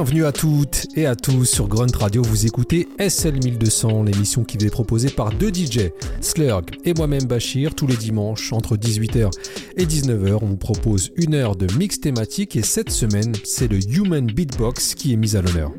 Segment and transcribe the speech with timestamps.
[0.00, 2.22] Bienvenue à toutes et à tous sur Grunt Radio.
[2.22, 5.90] Vous écoutez SL 1200, l'émission qui vous est proposée par deux DJ,
[6.22, 9.30] Slurg et moi-même Bachir, tous les dimanches entre 18h
[9.76, 10.38] et 19h.
[10.40, 14.94] On vous propose une heure de mix thématique et cette semaine, c'est le Human Beatbox
[14.94, 15.70] qui est mis à l'honneur.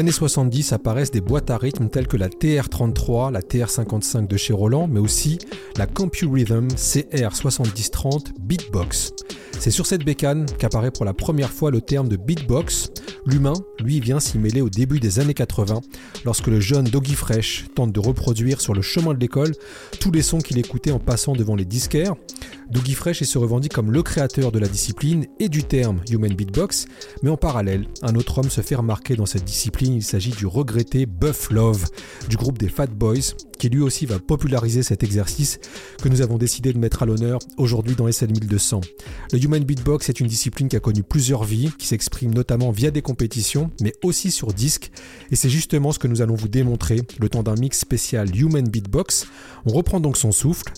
[0.00, 4.54] Années 70 apparaissent des boîtes à rythme telles que la TR33, la TR55 de chez
[4.54, 5.38] Roland, mais aussi
[5.76, 9.12] la CompuRhythm CR7030 Beatbox.
[9.58, 12.90] C'est sur cette bécane qu'apparaît pour la première fois le terme de beatbox.
[13.26, 15.80] L'humain, lui, vient s'y mêler au début des années 80,
[16.24, 19.52] lorsque le jeune Doggy Fresh tente de reproduire sur le chemin de l'école
[20.00, 22.14] tous les sons qu'il écoutait en passant devant les disquaires.
[22.70, 26.86] Doogie Fresh se revendique comme le créateur de la discipline et du terme Human Beatbox,
[27.22, 30.46] mais en parallèle, un autre homme se fait remarquer dans cette discipline, il s'agit du
[30.46, 31.86] regretté Buff Love,
[32.28, 35.60] du groupe des Fat Boys, qui lui aussi va populariser cet exercice
[36.02, 38.80] que nous avons décidé de mettre à l'honneur aujourd'hui dans SL 1200.
[39.32, 42.90] Le Human Beatbox est une discipline qui a connu plusieurs vies, qui s'exprime notamment via
[42.90, 44.90] des compétitions, mais aussi sur disque,
[45.30, 48.66] et c'est justement ce que nous allons vous démontrer le temps d'un mix spécial Human
[48.66, 49.26] Beatbox.
[49.66, 50.72] On reprend donc son souffle.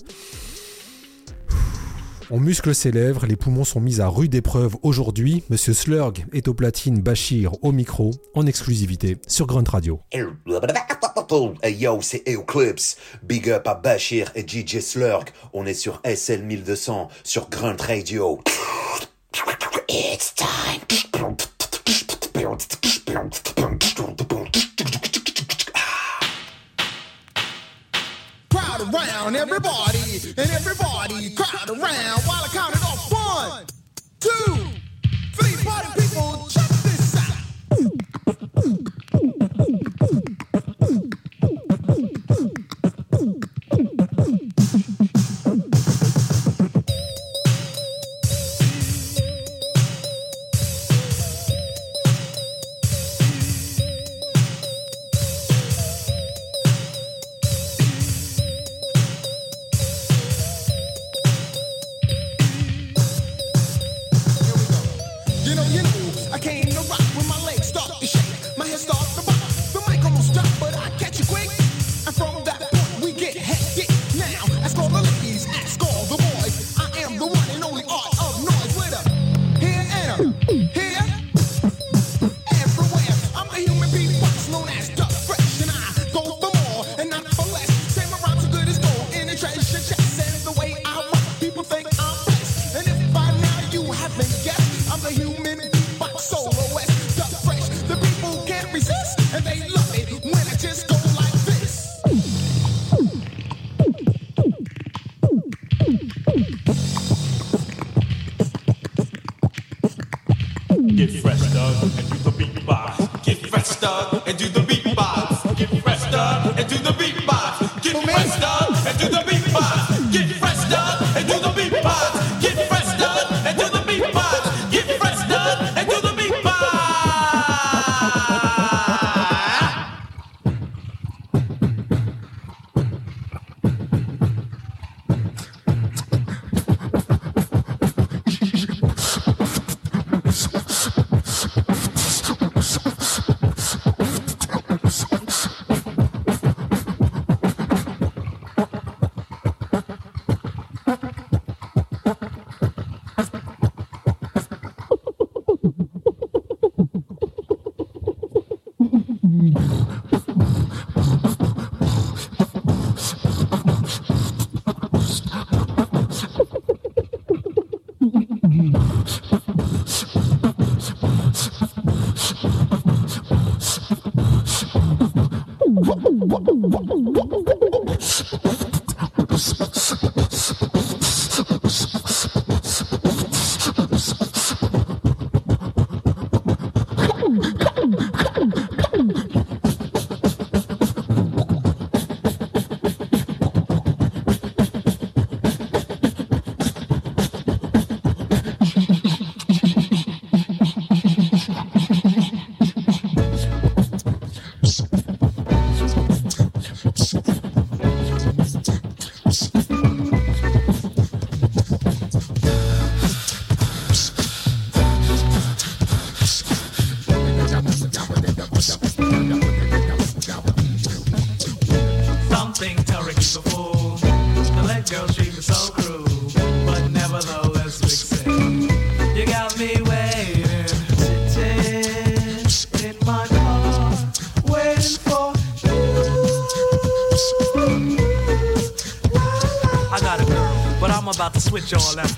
[2.34, 5.44] On muscle ses lèvres, les poumons sont mis à rude épreuve aujourd'hui.
[5.50, 10.00] Monsieur Slurg est au platine, Bachir au micro, en exclusivité sur Grunt Radio.
[11.62, 12.97] Hey yo, c'est Eclipse.
[13.22, 15.27] Big up à Bachir et DJ Slurg.
[15.52, 18.41] On est sur SL 1200 sur Grunt Radio.
[19.91, 20.80] It's time.
[28.83, 32.32] around, everybody, and everybody crowd around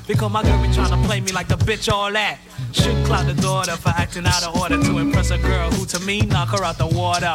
[0.06, 2.38] Because my girl be trying to play me like the bitch all that.
[2.72, 6.00] Should cloud the daughter for acting out of order to impress a girl who to
[6.00, 7.32] me knock her out the water.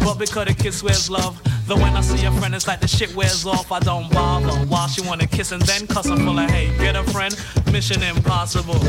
[0.00, 2.88] But because the kiss wears love, though when I see a friend, it's like the
[2.88, 3.70] shit wears off.
[3.70, 4.52] I don't bother.
[4.66, 6.78] While she wanna kiss and then cuss her full of hate.
[6.78, 7.34] Get a friend,
[7.70, 8.80] mission impossible.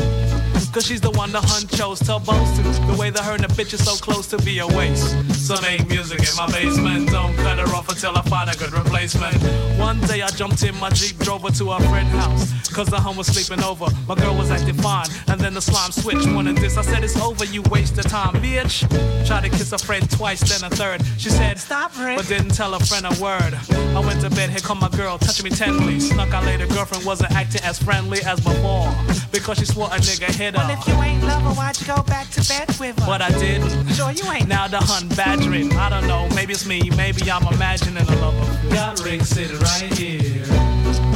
[0.72, 2.62] Cause she's the one the hunt chose to boast to.
[2.62, 5.12] The way that her and the bitch is so close to be a waste.
[5.46, 7.10] So make music in my basement.
[7.10, 9.36] Don't cut her off until I find a good replacement.
[9.78, 12.72] One day I jumped in my Jeep, drove her to her friend's house.
[12.72, 13.84] Cause the hun was sleeping over.
[14.08, 15.04] My girl was acting fine.
[15.28, 16.24] And then the slime switch.
[16.24, 16.78] Wanted this.
[16.78, 18.88] I said it's over, you waste of time, bitch.
[19.26, 21.02] Tried to kiss a friend twice, then a third.
[21.18, 21.92] She said, Stop.
[21.94, 23.52] But didn't tell a friend a word.
[23.94, 26.00] I went to bed, here come my girl, touching me tenderly.
[26.00, 28.90] Snuck out later, girlfriend wasn't acting as friendly as before.
[29.30, 30.66] Because she swore a nigga hit her.
[30.66, 33.06] Well, if you ain't love her, why'd you go back to bed with her?
[33.06, 33.88] But I didn't.
[33.94, 34.48] Sure you ain't.
[34.48, 35.72] Now the hun badgering.
[35.74, 38.68] I don't know, maybe it's me, maybe I'm imagining a lover.
[38.70, 40.44] Got Rick sitting right here,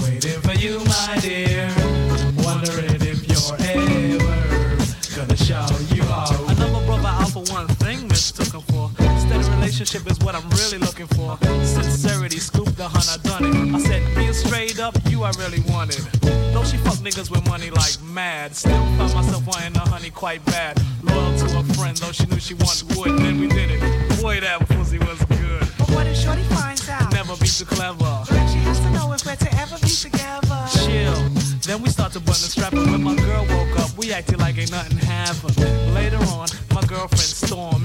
[0.03, 1.73] waiting for you, my dear.
[2.45, 4.37] Wondering if you're ever
[5.17, 6.31] gonna show you out.
[6.49, 8.91] I never brother out for one thing mistook him for.
[9.21, 11.39] Steady relationship is what I'm really looking for.
[11.65, 12.36] Sincerity, scoop the hun,
[13.09, 13.75] I done it.
[13.75, 16.03] I said, being straight up, you I really wanted.
[16.53, 18.55] Though she fuck niggas with money like mad.
[18.57, 20.81] Still found myself wanting the honey quite bad.
[21.03, 23.81] Loyal to a friend, though she knew she wanted wood, then we did it.
[24.21, 25.61] Boy, that pussy was good.
[25.79, 27.13] But what if Shorty finds out?
[27.13, 28.25] Never be too clever.
[28.27, 30.67] She has to know if we're to ever be together.
[30.85, 31.15] Chill.
[31.67, 34.39] Then we start to button the strap, and when my girl woke up, we acted
[34.39, 35.59] like ain't nothing happened.
[35.95, 37.83] Later on, my girlfriend stormed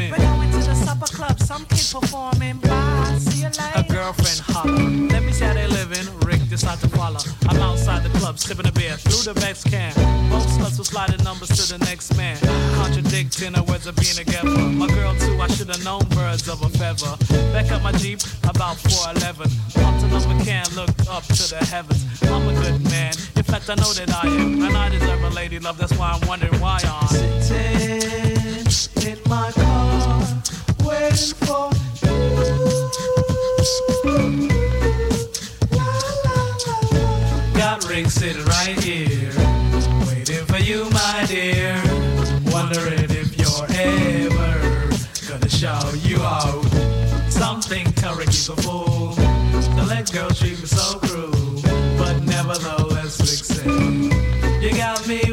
[1.92, 2.58] performing.
[2.60, 4.90] Bye, see you A girlfriend holler.
[5.12, 6.08] Let me see how they living.
[6.26, 7.20] Rick decide to follow.
[7.50, 9.94] I'm outside the club, sipping a beer through the Vex can.
[10.30, 12.38] Both sluts will sliding numbers to the next man.
[12.76, 14.50] Contradicting her words of being together.
[14.50, 17.18] My girl too, I should have known birds of a feather.
[17.52, 19.52] Back up my Jeep, about 411.
[19.76, 22.06] Pumped another can, looked up to the heavens.
[22.24, 23.14] I'm a good man.
[23.36, 24.64] In fact, I know that I am.
[24.64, 25.78] And I deserve a lady love.
[25.78, 27.08] That's why I'm wondering why I'm
[27.42, 30.24] sitting in my car,
[30.86, 31.81] waiting for
[37.56, 39.32] Got sitting right here,
[40.08, 41.82] waiting for you, my dear.
[42.52, 44.90] Wondering if you're ever
[45.30, 46.66] gonna show you out.
[47.30, 47.92] Something
[48.56, 49.14] fool.
[49.76, 51.62] The girl treat so cruel,
[51.98, 55.31] but nevertheless, Rick said, You got me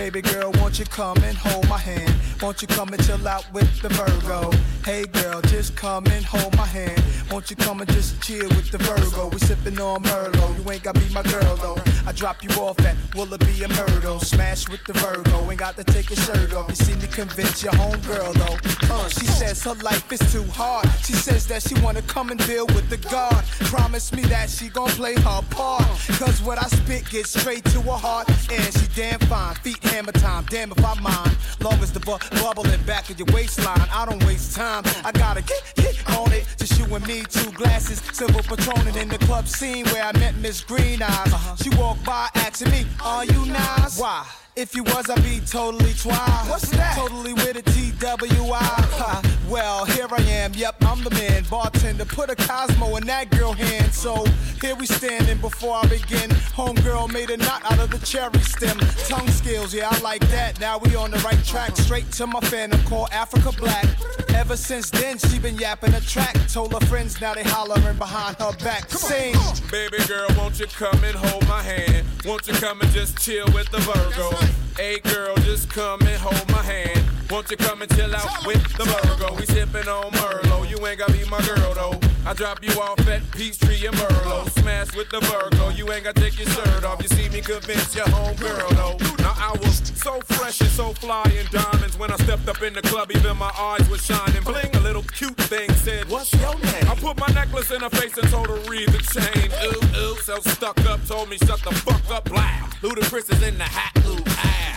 [0.00, 2.14] Baby girl, won't you come and hold my hand?
[2.40, 4.50] Won't you come and chill out with the Virgo?
[4.82, 7.04] Hey girl, just come and hold my hand.
[7.30, 9.28] Won't you come and just chill with the Virgo?
[9.28, 10.56] We sippin' on Merlot.
[10.56, 11.76] You ain't gotta be my girl though.
[12.06, 14.20] I drop you off at Willoughby and Myrtle.
[14.20, 15.50] Smash with the Virgo.
[15.50, 16.68] Ain't got to take your shirt off.
[16.68, 18.94] You see me convince your homegirl though.
[18.94, 20.88] Uh, she says her life is too hard.
[21.04, 23.44] She says that she wanna come and deal with the God.
[23.70, 25.84] Promise me that she gon' play her part.
[26.18, 28.28] Cause what I spit gets straight to her heart.
[28.50, 29.54] And she damn fine.
[29.56, 30.44] Feet hammer time.
[30.50, 31.36] Damn if I mind.
[31.60, 33.88] Long as the bu- bubble in back of your waistline.
[33.92, 34.82] I don't waste time.
[35.04, 36.46] I gotta get, get on it.
[36.58, 38.00] Just you and me, two glasses.
[38.12, 41.32] Silver patronin in the club scene where I met Miss Green Eyes.
[41.62, 43.98] She walked by asking me, Are you nice?
[43.98, 44.24] Why?
[44.56, 46.48] If you was, I'd be totally twice.
[46.48, 46.96] What's that?
[46.96, 48.58] Totally with a TWI.
[48.58, 50.52] Ha, well, here I am.
[50.54, 51.44] Yep, I'm the man.
[51.48, 53.94] Bartender, put a Cosmo in that girl hand.
[53.94, 54.24] So
[54.60, 56.30] here we standing before I begin.
[56.30, 58.76] Homegirl made a knot out of the cherry stem.
[59.08, 60.58] Tongue skills, yeah, I like that.
[60.60, 61.76] Now we on the right track.
[61.76, 63.86] Straight to my phantom called Africa Black.
[64.34, 66.34] Ever since then, she been yapping a track.
[66.48, 68.90] Told her friends, now they hollering behind her back.
[68.90, 69.34] Sing.
[69.70, 72.06] Baby girl, won't you come and hold my hand?
[72.24, 74.39] Won't you come and just chill with the Virgo?
[74.76, 77.04] Hey girl, just come and hold my hand.
[77.30, 79.34] Won't you come and chill out with the Virgo?
[79.36, 80.68] We sippin' on Merlot.
[80.70, 82.00] You ain't gotta be my girl though.
[82.26, 84.50] I drop you off at Peachtree and Merlot.
[84.58, 85.68] Smash with the Virgo.
[85.70, 87.00] You ain't gotta take your shirt off.
[87.02, 88.96] You see me convince your home girl though.
[89.18, 92.72] Now I was so fresh and so fly in diamonds when I stepped up in
[92.72, 93.12] the club.
[93.12, 94.42] Even my eyes were shining.
[94.42, 96.88] Bling, a little cute thing said, What's your name?
[96.88, 99.50] I put my necklace in her face and told her read the chain.
[99.64, 102.70] Ooh, ooh, so stuck up, told me shut the fuck up, blah.
[102.82, 104.29] Ludacris is in the hat, ooh.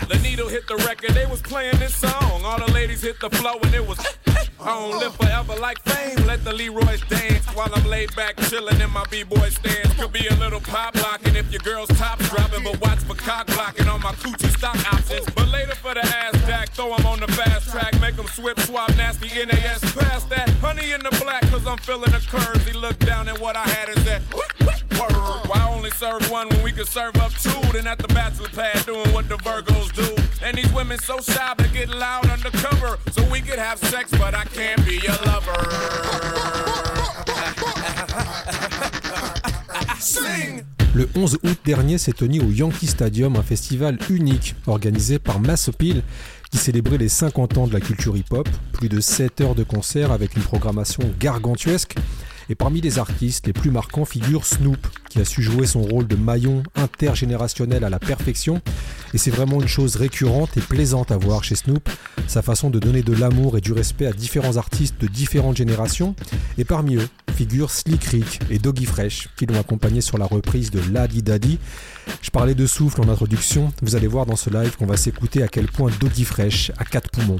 [0.10, 2.43] The needle hit the record, they was playing this song.
[2.43, 4.00] All the ladies hit the flow and it was.
[4.60, 6.25] I don't live forever like fame.
[6.25, 9.93] Let the Leroy's dance while I'm laid back chilling in my b-boy stance.
[10.00, 13.48] Could be a little pop blocking if your girl's top dropping, but watch for cock
[13.48, 15.25] blocking on my coochie stock options.
[15.36, 18.60] But later for the ass jack, throw 'em on the fast track, make 'em swip,
[18.62, 20.50] swap, nasty, NAS, past that.
[20.62, 22.65] Honey in the black, cause I'm feeling the curves.
[22.65, 24.22] He looked down at what I had and said,
[25.93, 27.50] serve one when we could serve up two?
[27.71, 30.15] Then at the bachelor pad doing what the Virgos do.
[30.45, 32.97] And these women so shy, they get loud undercover.
[33.12, 35.53] So we could have sex, but I can't be your lover.
[40.00, 40.63] Sing!
[40.95, 46.03] Le 11 août dernier s'est tenu au Yankee Stadium un festival unique organisé par Massopil
[46.51, 48.47] qui célébrait les 50 ans de la culture hip-hop.
[48.73, 51.95] Plus de 7 heures de concert avec une programmation gargantuesque.
[52.50, 56.07] Et parmi les artistes les plus marquants figure Snoop, qui a su jouer son rôle
[56.07, 58.62] de maillon intergénérationnel à la perfection.
[59.13, 61.88] Et c'est vraiment une chose récurrente et plaisante à voir chez Snoop,
[62.27, 66.15] sa façon de donner de l'amour et du respect à différents artistes de différentes générations.
[66.57, 70.71] Et parmi eux figurent Slick Rick et Doggy Fresh, qui l'ont accompagné sur la reprise
[70.71, 71.59] de Ladi Daddy.
[72.21, 75.43] Je parlais de souffle en introduction, vous allez voir dans ce live qu'on va s'écouter
[75.43, 77.39] à quel point Doggy Fresh a quatre poumons.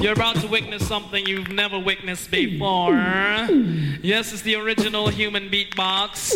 [0.00, 2.92] You're about to witness something you've never witnessed before.
[4.02, 6.34] Yes, it's the original human beatbox,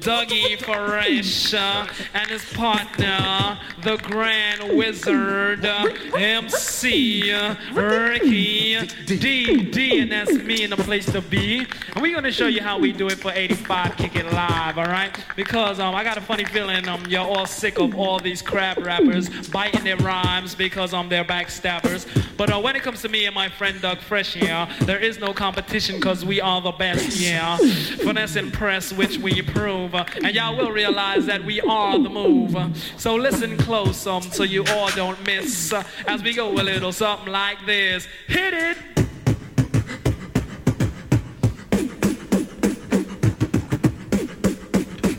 [0.00, 10.00] Dougie Fresh, uh, and his partner, the Grand Wizard, uh, MC uh, Ricky D D,
[10.00, 11.58] and that's me in the place to be.
[11.94, 14.86] And we're gonna show you how we do it for 85 Kick It Live, all
[14.86, 15.16] right?
[15.36, 18.78] Because um, I got a funny feeling um, you're all sick of all these crap
[18.78, 22.06] rappers biting their rhymes because um, they're backstabbers.
[22.36, 25.18] But uh, when it comes to me and my friend Doug Fresh, yeah, there is
[25.18, 27.56] no competition because we are the best, yeah.
[27.56, 29.92] Finesse and press, which we prove.
[29.92, 32.54] And y'all will realize that we are the move.
[32.96, 36.92] So listen close um, so you all don't miss uh, as we go a little
[36.92, 38.06] something like this.
[38.28, 38.78] Hit it!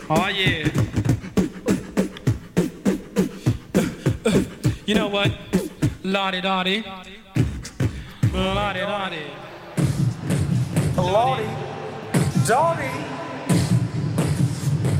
[0.10, 0.70] Oh yeah.
[4.86, 5.34] You know what?
[6.02, 6.86] Lottie Dottie.
[8.38, 9.32] Lottie Dottie.
[10.96, 11.50] Lordy,
[12.46, 12.92] Dotty.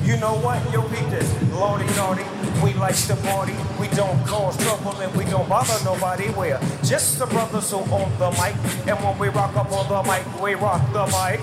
[0.04, 0.58] You know what?
[0.74, 1.32] Yo, peep this.
[1.54, 2.24] Lordy, Lordy.
[2.64, 3.54] We like to party.
[3.80, 6.30] We don't cause trouble and we don't bother nobody.
[6.30, 8.56] We're just the brothers who own the mic.
[8.88, 11.40] And when we rock up on the mic, we rock the mic.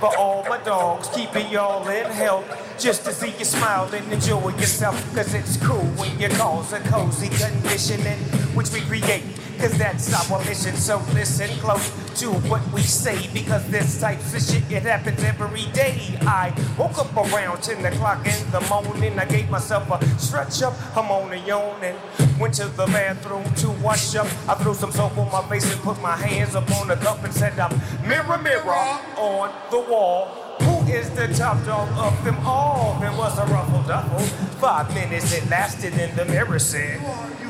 [0.00, 2.46] For all my dogs, keeping y'all in health.
[2.80, 4.96] Just to see you smile and enjoy yourself.
[5.14, 8.18] Cause it's cool when you cause a cozy condition in
[8.56, 9.37] which we create.
[9.58, 13.28] Cause that's our mission, so listen close to what we say.
[13.32, 16.16] Because this type of shit, it happens every day.
[16.22, 19.18] I woke up around 10 o'clock in the morning.
[19.18, 21.98] I gave myself a stretch up, I'm on a yawn and
[22.38, 24.28] went to the bathroom to wash up.
[24.48, 27.24] I threw some soap on my face and put my hands up on the cup
[27.24, 30.26] and said, I'm mirror, mirror on the wall.
[30.60, 32.98] Who is the top dog of them all?
[33.00, 34.20] There was a ruffle duffle.
[34.60, 37.00] Five minutes it lasted, and the mirror said,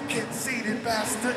[0.09, 1.37] conceited bastard.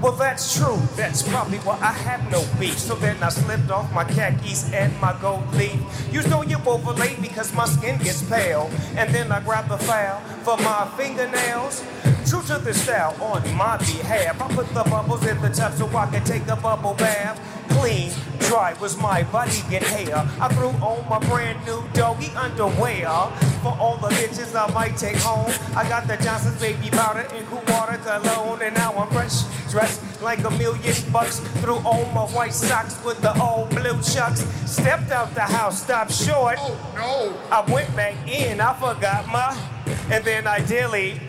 [0.00, 0.78] Well, that's true.
[0.96, 2.78] That's probably why I have no beef.
[2.78, 5.80] So then I slipped off my khakis and my gold leaf.
[6.12, 8.70] You know you're overlaid because my skin gets pale.
[8.96, 11.84] And then I grab the file for my fingernails.
[12.30, 14.40] True to the style on my behalf.
[14.40, 17.40] I put the bubbles in the tub so I can take a bubble bath.
[17.70, 18.10] Clean,
[18.40, 20.16] dry was my body get hair.
[20.40, 23.08] I threw on my brand new doggy underwear.
[23.62, 25.52] For all the bitches I might take home.
[25.76, 28.62] I got the Johnson's baby powder and cool water cologne.
[28.62, 31.40] And now I'm fresh, dressed like a million bucks.
[31.60, 34.40] Threw on my white socks with the old blue chucks.
[34.70, 36.56] Stepped out the house, stopped short.
[36.60, 37.34] Oh no.
[37.50, 39.56] I went back in, I forgot my,
[40.10, 41.20] and then I dilly.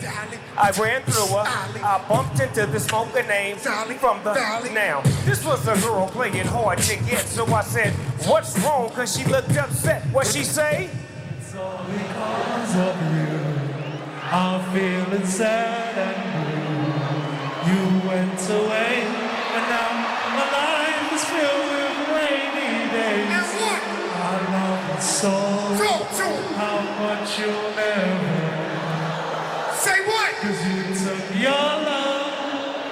[0.60, 1.44] I ran through her.
[1.82, 4.34] I bumped into the smoker named from the
[4.74, 5.00] now.
[5.24, 7.94] This was a girl playing hard to get, so I said,
[8.28, 10.02] "What's wrong?" Cause she looked upset.
[10.12, 10.90] What she say?
[11.38, 13.40] It's all because of you.
[14.30, 17.70] I'm feeling sad and blue.
[17.70, 18.94] You went away,
[19.56, 19.90] and now
[20.36, 23.32] my life is filled with rainy days.
[23.32, 23.82] And what?
[24.20, 25.32] I love it so,
[25.80, 26.26] So, so,
[26.60, 28.29] how much you'll never.
[29.80, 30.30] Say what?
[30.42, 32.84] Cause you took your love,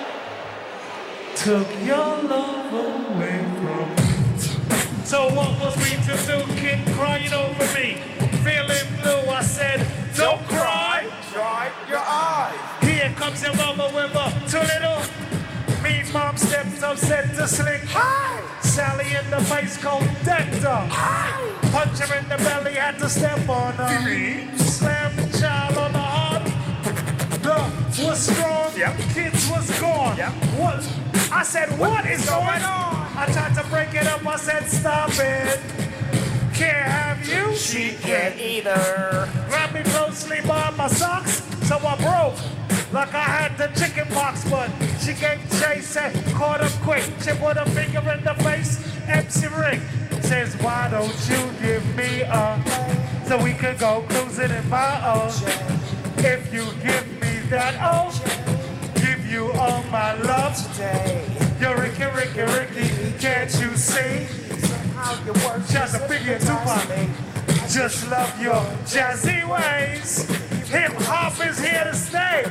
[1.36, 5.04] took your love away from me.
[5.04, 8.00] So what was we to do, kid crying over me?
[8.44, 11.10] Feeling blue, I said, don't cry.
[11.32, 12.58] Dry your eyes.
[12.82, 15.00] Here comes your mama with a two little.
[15.82, 17.82] Me mom steps up, said to slick.
[17.88, 18.42] Hi.
[18.62, 20.88] Sally in the face cold decked up.
[20.88, 21.70] Hi.
[21.70, 24.56] Punch her in the belly, had to step on her.
[24.56, 25.97] Slam the child on
[28.04, 28.96] was strong, Yep.
[29.14, 30.16] kids was gone.
[30.16, 30.32] Yep.
[30.58, 30.88] What?
[31.32, 33.06] I said, what is going on?
[33.16, 35.60] I tried to break it up, I said, stop it.
[36.54, 37.54] can't have you.
[37.54, 39.28] She can't either.
[39.48, 42.38] Grab me closely by my socks, so I broke.
[42.92, 47.04] Like I had the chicken pox, but she gave chase and caught up quick.
[47.22, 49.80] She put a finger in the face, MC Rick
[50.22, 55.30] says, Why don't you give me a so we could go cruising in my own?
[56.18, 57.17] If you give me
[57.50, 58.10] that, oh,
[58.96, 61.24] give you all my love today.
[61.60, 64.26] You're Ricky, Ricky, Ricky, can't you see?
[64.94, 67.08] How you work Just a and Tupac.
[67.70, 70.28] Just love your jazzy ways.
[70.68, 72.44] Hip hop is here to stay.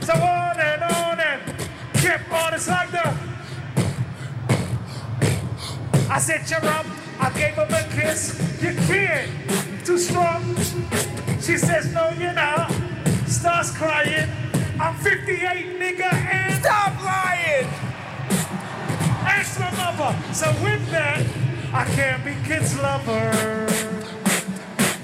[0.00, 1.42] So on and on and
[1.94, 2.54] keep on.
[2.54, 3.14] It's like the.
[6.10, 6.86] I said you're up.
[7.20, 8.40] I gave him a kiss.
[8.62, 9.30] You can't.
[9.84, 10.56] Too strong.
[11.40, 12.87] She says no, you're not.
[13.28, 14.30] Starts crying.
[14.80, 17.68] I'm 58, nigga, and Stop lying!
[19.22, 20.16] ask my mother.
[20.32, 21.26] So with that,
[21.72, 23.68] I can't be kids' lover.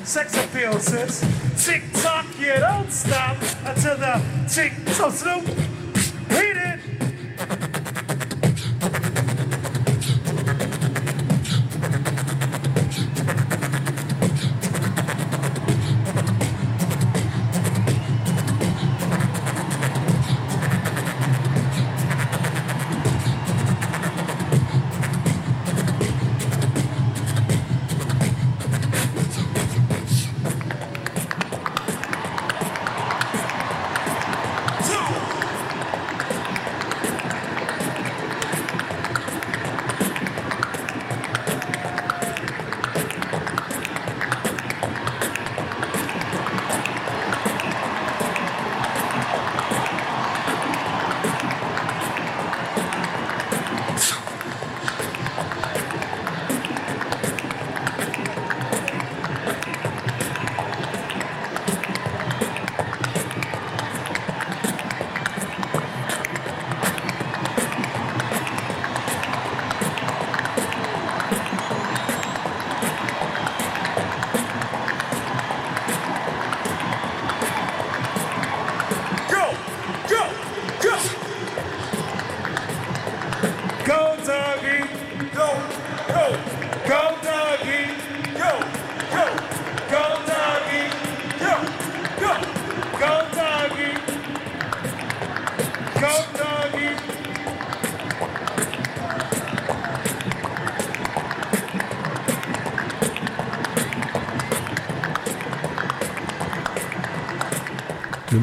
[0.05, 1.21] Sex appeal, sis.
[1.65, 4.73] Tick tock, you don't stop until the tick.
[4.95, 5.47] So Snoop,
[6.31, 7.84] read it.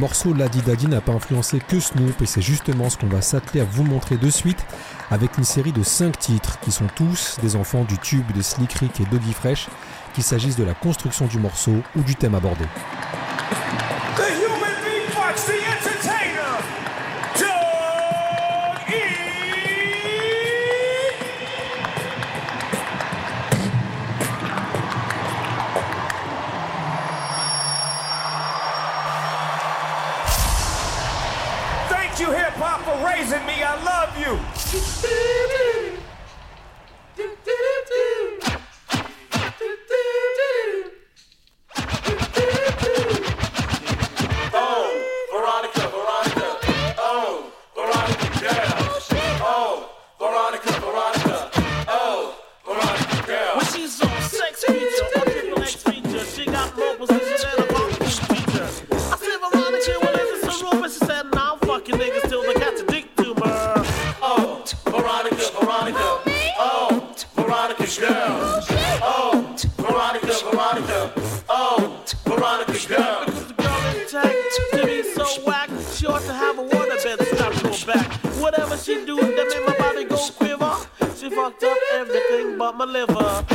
[0.02, 3.62] Morceau Ladi Dadi n'a pas influencé que Snoop et c'est justement ce qu'on va s'atteler
[3.62, 4.66] à vous montrer de suite
[5.12, 8.74] avec une série de 5 titres qui sont tous des enfants du tube de Slick
[8.74, 9.68] Rick et Doggy Fresh,
[10.16, 12.66] qu'il s'agisse de la construction du morceau ou du thème abordé.
[82.72, 83.51] Everything but my liver.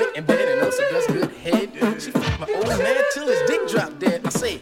[0.00, 2.00] Excellent in bed and also does good head.
[2.00, 4.22] She fucked my old man till his dick dropped dead.
[4.24, 4.60] I say,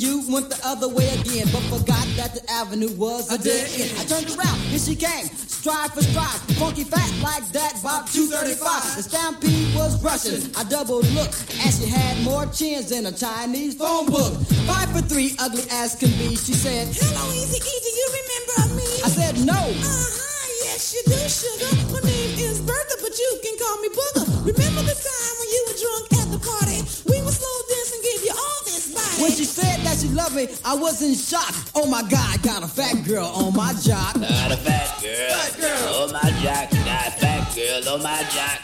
[0.00, 3.38] busted a U, went the other way again, but forgot that the avenue was a
[3.38, 3.90] dead end.
[3.98, 8.96] I turned around, here she came, stride for stride, funky fat like that, Bob 235.
[8.96, 10.50] The stampede was rushing.
[10.56, 14.34] I double looked, and she had more chins than a Chinese phone book.
[14.66, 16.36] Five for three, ugly as can be.
[16.36, 18.88] She said, Hello, Easy Easy, you remember me?
[19.04, 19.58] I said no.
[19.58, 21.76] Uh-huh, yes you do, sugar.
[21.92, 24.26] My name is Bertha, but you can call me Booger.
[24.46, 25.39] Remember the time
[30.00, 31.54] she loved me, I was in shock.
[31.74, 34.14] Oh my God, got a fat girl on my jock.
[34.14, 35.30] Got a fat girl.
[35.30, 35.78] fat girl.
[35.92, 36.70] Oh my jock.
[36.70, 37.94] Got a fat girl.
[37.94, 38.60] on my jock.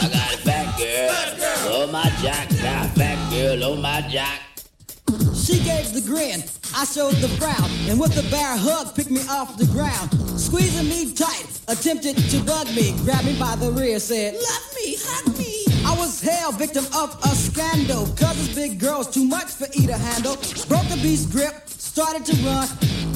[0.00, 1.72] I got a fat girl.
[1.74, 2.48] Oh my jock.
[2.62, 3.64] Got a fat girl.
[3.64, 4.40] Oh my jock.
[5.34, 6.42] She gave the grin,
[6.74, 10.10] I showed the frown, and with a bear hug picked me off the ground.
[10.40, 14.96] Squeezing me tight, attempted to bug me, grabbed me by the rear, said, Love me,
[14.98, 15.61] hug me.
[15.92, 19.86] I was hell victim of a scandal, cause this big girl's too much for E
[19.86, 20.36] to handle.
[20.66, 22.66] Broke the beast grip, started to run.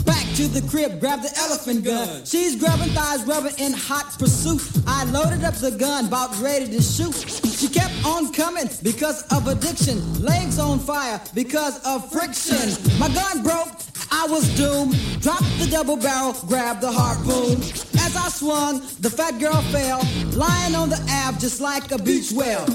[0.05, 2.27] Back to the crib, grabbed the elephant gun.
[2.27, 4.61] She's grabbing thighs, rubbing in hot pursuit.
[4.87, 7.15] I loaded up the gun, about ready to shoot.
[7.49, 9.97] She kept on coming because of addiction.
[10.23, 12.77] Legs on fire because of friction.
[12.99, 13.73] My gun broke,
[14.11, 14.95] I was doomed.
[15.21, 17.61] Dropped the double barrel, grabbed the harpoon.
[18.01, 20.01] As I swung, the fat girl fell,
[20.33, 22.67] lying on the ab just like a beach whale.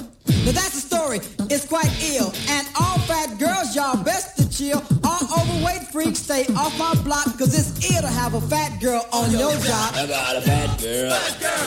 [0.46, 1.18] Now that's the story,
[1.50, 2.34] it's quite ill.
[2.50, 4.84] And all fat girls, y'all best to chill.
[5.04, 9.06] All overweight freaks, stay off my block, cause it's ill to have a fat girl
[9.14, 9.94] on your job.
[9.96, 11.12] Oh, I got a fat girl.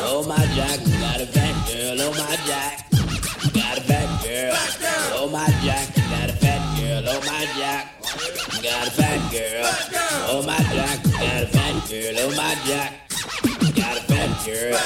[0.03, 0.81] Oh my jock.
[0.81, 2.01] Oh, got a fat girl.
[2.01, 2.95] Oh my jock.
[3.55, 4.57] Got a fat girl.
[5.17, 5.95] Oh my jock.
[6.11, 7.05] Got a fat girl.
[7.09, 8.04] Oh my jock.
[8.25, 9.69] Got a fat girl.
[10.31, 11.03] Oh my jock.
[11.13, 12.15] Got a fat girl.
[12.19, 12.93] Oh my jock.
[13.77, 14.79] Got a fat girl.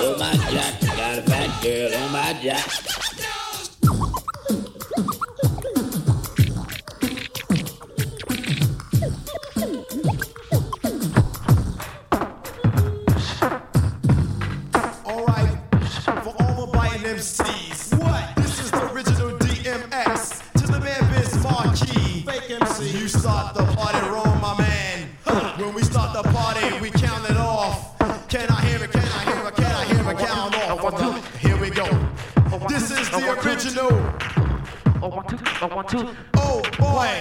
[0.00, 0.80] Oh my jock.
[0.96, 1.90] Got a fat girl.
[1.94, 2.66] Oh my jock.
[15.06, 15.58] All right,
[16.24, 17.79] for all the biting MCs.
[22.60, 22.98] MC.
[22.98, 25.08] You start the party wrong, my man.
[25.58, 27.98] When we start the party, we count it off.
[28.28, 28.90] Can I hear it?
[28.92, 29.56] Can I hear it?
[29.56, 30.18] Can I hear it?
[30.18, 31.36] Count off.
[31.36, 31.86] Here we go.
[32.68, 33.90] This is the original.
[35.02, 37.20] Oh boy.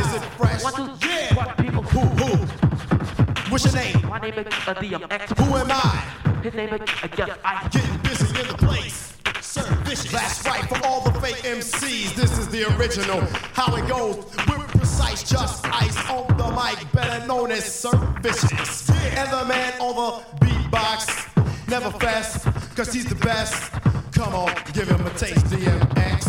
[0.00, 0.62] Is it fresh?
[1.04, 1.34] Yeah.
[1.92, 2.46] Who, who?
[3.50, 4.08] What's your name?
[4.08, 5.38] My name is uh, DMX.
[5.38, 6.40] Who am I?
[6.42, 6.80] His name is
[7.16, 7.68] yes, I.
[7.68, 9.15] Getting busy in the place.
[9.84, 10.12] Vicious.
[10.12, 13.20] That's right, for all the fake MCs, this is the original.
[13.52, 14.16] How it goes,
[14.48, 14.96] we're precise.
[15.06, 18.88] precise, just ice on the mic, better known as Sir Vicious.
[18.90, 22.44] And the man on the beatbox, never fast,
[22.76, 23.72] cause he's the best.
[24.12, 26.26] Come on, give him a taste, DMX.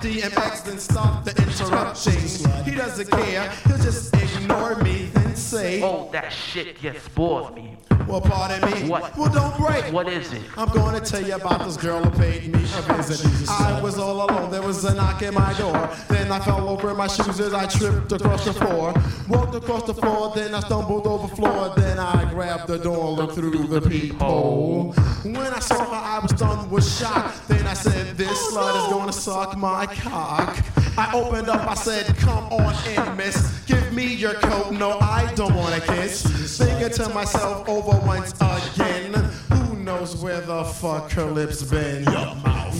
[0.00, 2.44] DMX and stop the interruptions.
[2.64, 7.76] He doesn't care, he'll just ignore me and say, Oh, that shit just bores me.
[8.06, 8.49] Well, me.
[8.90, 9.16] What?
[9.16, 9.92] Well, don't break.
[9.92, 10.42] What is it?
[10.56, 13.48] I'm going to tell you about this girl who paid me a visit.
[13.48, 14.50] I was all alone.
[14.50, 15.88] There was a knock at my door.
[16.08, 18.92] Then I fell over my shoes as I tripped across the floor.
[19.28, 21.72] Walked across the floor, then I stumbled over the floor.
[21.76, 24.92] Then I grabbed the door, looked through the peephole.
[25.22, 27.32] When I saw her, I was stunned with shock.
[27.46, 30.56] Then I said, This slut is going to suck my cock.
[31.00, 33.64] I opened up, I said, Come on in, miss.
[33.64, 34.72] Give me your coat.
[34.72, 36.58] No, I don't want to kiss.
[36.58, 39.14] Thinking to myself over once again.
[39.50, 42.04] Who knows where the fuck her lips been?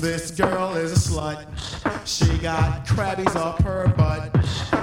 [0.03, 1.47] This girl is a slut.
[2.07, 4.37] She got crabbies up her butt.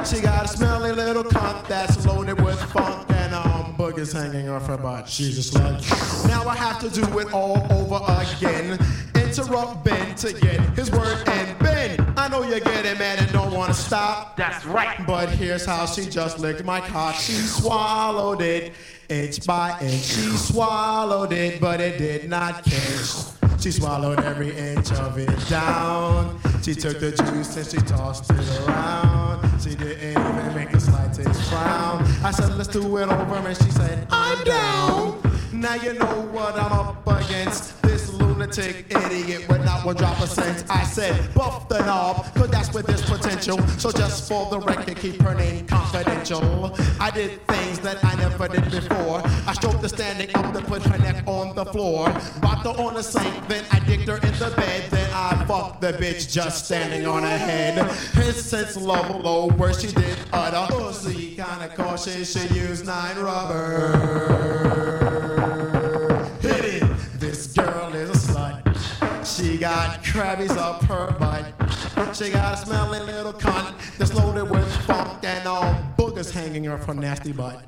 [0.04, 4.66] She got a smelly little cunt that's loaded with funk and um boogers hanging off
[4.66, 5.08] her butt.
[5.08, 6.28] She's a slut.
[6.28, 8.80] Now I have to do it all over again.
[9.28, 13.54] Interrupt Ben to get his word and Ben, I know you're getting mad and don't
[13.54, 14.38] want to stop.
[14.38, 15.06] That's right.
[15.06, 17.14] But here's how she just licked my cock.
[17.16, 18.74] She swallowed it
[19.10, 20.02] inch by inch.
[20.02, 23.62] She swallowed it, but it did not catch.
[23.62, 26.40] She swallowed every inch of it down.
[26.64, 29.62] She took the juice and she tossed it around.
[29.62, 32.02] She didn't even make the slightest frown.
[32.24, 35.22] I said, let's do it over, and she said, I'm down.
[35.52, 37.82] Now you know what I'm up against.
[37.82, 40.64] This lunatic idiot with not one drop of sense.
[40.70, 43.58] I said, buff the knob, cause that's where there's potential.
[43.80, 46.76] So just for the record, keep her name confidential.
[47.00, 49.22] I did things that I never did before.
[49.48, 52.08] I stroked the standing up to put her neck on the floor.
[52.42, 54.92] Bopped her on the sink, then I digged her in the bed.
[54.92, 57.90] Then I fucked the bitch just standing on her head.
[58.14, 61.36] His sense level low, where she did utter pussy.
[61.36, 64.97] Kinda cautious, she used nine rubber.
[69.68, 72.16] Got crabbies up her butt.
[72.16, 76.86] She got a smelly little cunt that's loaded with funk and all boogers hanging off
[76.86, 77.66] her nasty butt.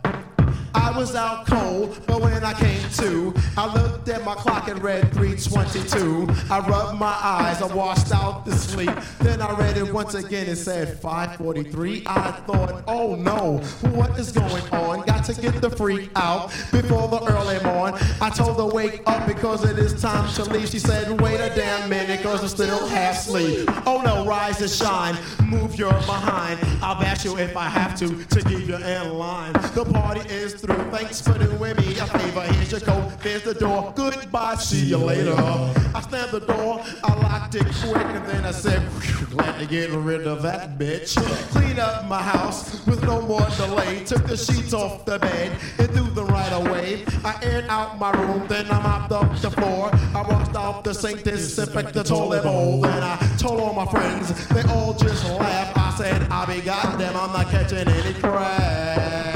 [0.74, 4.82] I was out cold, but when I came to, I looked at my clock and
[4.82, 6.28] read 322.
[6.52, 8.92] I rubbed my eyes, I washed out the sleep.
[9.20, 12.04] Then I read it once again, it said 543.
[12.06, 13.58] I thought, oh no,
[13.92, 15.06] what is going on?
[15.06, 17.96] Got to get the freak out before the early morn.
[18.22, 20.70] I told her, wake up because it is time to leave.
[20.70, 23.70] She said, wait a damn minute, cause I'm still half asleep.
[23.86, 26.60] Oh no, rise and shine, move your behind.
[26.82, 29.54] I'll bash you if I have to, to keep you in line.
[29.54, 32.42] The party is through, thanks for doing me a favor.
[32.42, 33.94] Here's your coat, there's the door.
[33.96, 35.34] Goodbye, see you later.
[35.36, 38.82] I slammed the door, I locked it quick, and then I said,
[39.30, 41.16] glad to get rid of that bitch.
[41.52, 44.04] Clean up my house with no more delay.
[44.04, 47.06] Took the sheets off the bed and threw them right away.
[47.24, 49.90] I aired out my room, then I mopped up the floor.
[49.94, 52.82] I washed off the sink, disinfect the toilet bowl.
[52.82, 55.78] Then I told all my friends, they all just laughed.
[55.78, 59.29] I said, I'll be goddamn, I'm not catching any crabs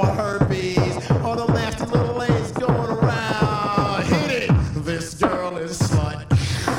[0.00, 4.04] or herpes or the nasty little legs going around.
[4.04, 4.50] Hit it!
[4.84, 6.26] This girl is slut.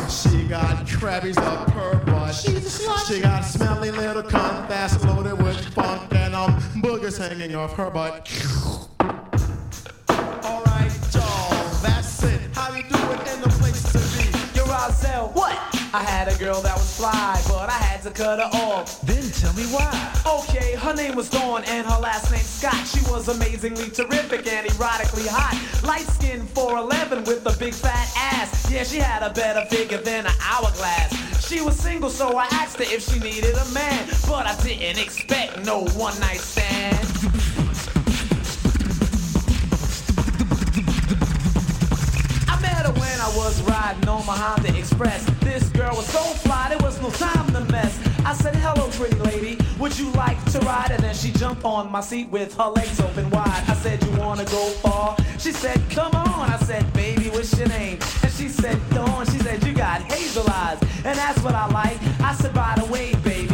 [0.09, 2.33] She got crabbies up her butt.
[2.33, 3.07] She's a slut.
[3.07, 7.91] She got smelly little cunt that's loaded with funk and um boogers hanging off her
[7.91, 8.27] butt.
[10.09, 12.41] Alright, y'all, that's it.
[12.55, 14.57] How you doing in the place to be?
[14.57, 15.80] Yo, Roselle, what?
[15.93, 19.01] I had a girl that was fly, but I had to cut her off.
[19.01, 19.91] Then tell me why.
[20.25, 22.87] Okay, her name was Dawn and her last name Scott.
[22.87, 25.83] She was amazingly terrific and erotically hot.
[25.83, 28.71] Light skinned 4'11 with a big fat ass.
[28.71, 31.11] Yeah, she had a better figure than an hourglass.
[31.45, 34.07] She was single, so I asked her if she needed a man.
[34.29, 37.05] But I didn't expect no one night stand.
[44.29, 45.25] On Express.
[45.41, 47.99] This girl was so fly, there was no time to mess.
[48.25, 50.91] I said, hello, pretty lady, would you like to ride?
[50.91, 53.63] And then she jumped on my seat with her legs open wide.
[53.67, 55.17] I said, you wanna go far?
[55.39, 56.51] She said, come on.
[56.51, 57.97] I said, baby, what's your name?
[58.21, 59.25] And she said, Dawn.
[59.25, 60.79] She said, you got hazel eyes.
[61.03, 61.97] And that's what I like.
[62.21, 63.50] I said, by the way, baby,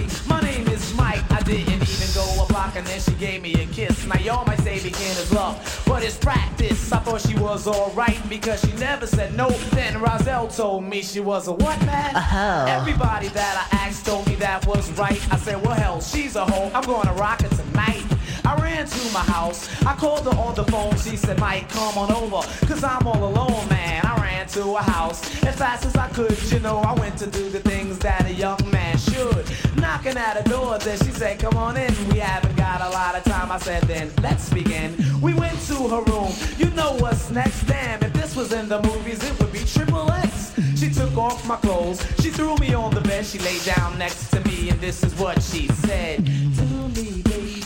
[1.17, 1.31] my name is Mike.
[1.31, 4.05] I didn't even go a block and then she gave me a kiss.
[4.05, 6.91] Now y'all might say begin is love, but it's practice.
[6.91, 9.49] I thought she was alright because she never said no.
[9.71, 12.15] Then Roselle told me she was a what man?
[12.15, 12.65] A hoe.
[12.67, 15.21] Everybody that I asked told me that was right.
[15.31, 16.71] I said, well hell, she's a hoe.
[16.73, 18.03] I'm gonna rock it tonight.
[18.45, 19.67] I ran to my house.
[19.85, 20.95] I called her on the phone.
[20.97, 22.47] She said, Mike, come on over.
[22.65, 24.05] Cause I'm all alone, man.
[24.05, 26.37] I ran to a house as fast as I could.
[26.51, 29.45] You know, I went to do the things that a young man should.
[29.77, 31.93] Knocking at a door, then she said, come on in.
[32.09, 33.51] We haven't got a lot of time.
[33.51, 34.95] I said, then let's begin.
[35.21, 36.31] We went to her room.
[36.57, 37.63] You know what's next?
[37.63, 40.53] Damn, if this was in the movies, it would be triple X.
[40.75, 42.05] She took off my clothes.
[42.21, 43.25] She threw me on the bed.
[43.25, 46.25] She lay down next to me, and this is what she said.
[46.55, 47.61] Tell me, baby,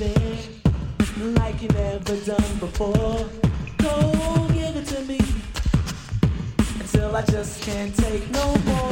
[1.40, 3.30] like you never done before.
[3.78, 5.41] Go give it to me
[7.04, 8.90] I just can't take no more.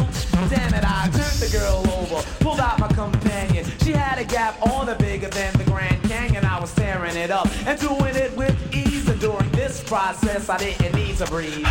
[0.50, 3.65] Damn it, I turned the girl over, pulled out my companion.
[3.84, 6.43] She had a gap on the bigger than the Grand Canyon.
[6.43, 9.08] I was tearing it up and doing it with ease.
[9.08, 11.67] And during this process, I didn't need to breathe.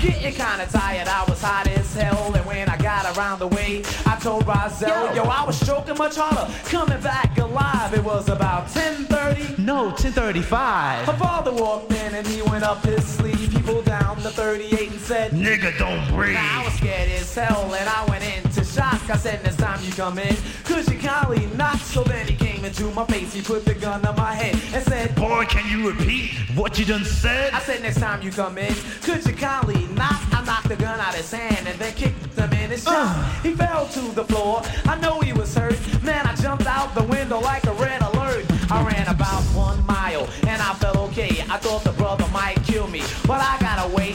[0.00, 2.32] Getting kinda tired, I was hot as hell.
[2.34, 6.16] And when I got around the way, I told Rozelle, yo, I was stroking much
[6.16, 6.52] harder.
[6.66, 9.58] Coming back alive, it was about 10:30.
[9.58, 11.06] No, 1035.
[11.06, 13.52] Her father walked in and he went up his sleeve.
[13.52, 16.34] He pulled down the 38 and said, Nigga, don't breathe.
[16.34, 18.47] Now I was scared as hell and I went into
[18.78, 19.10] shock.
[19.10, 21.78] I said, next time you come in, could you kindly knock?
[21.78, 24.84] So then he came into my face, he put the gun on my head and
[24.84, 27.52] said, Boy, can you repeat what you done said?
[27.52, 30.20] I said, next time you come in, could you kindly knock?
[30.32, 32.86] I knocked the gun out of his hand and then kicked him in his chest.
[32.86, 33.42] Uh.
[33.42, 34.62] he fell to the floor.
[34.86, 35.78] I know he was hurt.
[36.02, 38.46] Man, I jumped out the window like a red alert.
[38.70, 41.42] I ran about one mile and I felt okay.
[41.50, 44.14] I thought the brother might kill me, but I gotta wait.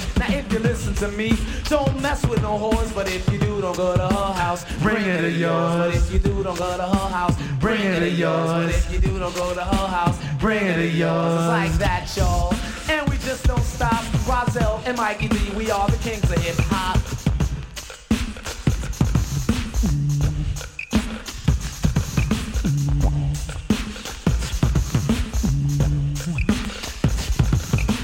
[1.04, 1.34] To me,
[1.66, 2.94] don't mess with no whores.
[2.96, 4.64] But if you do, don't go to her house.
[4.80, 5.76] Bring it to yours.
[5.78, 7.36] But if you do, don't go to her house.
[7.60, 8.50] Bring it to yours.
[8.50, 10.18] But if you do, don't go to her house.
[10.40, 11.34] Bring it to yours.
[11.34, 12.54] It's like that, y'all.
[12.90, 14.04] And we just don't stop.
[14.28, 16.98] Rozelle and Mikey D, we are the kings of hip hop.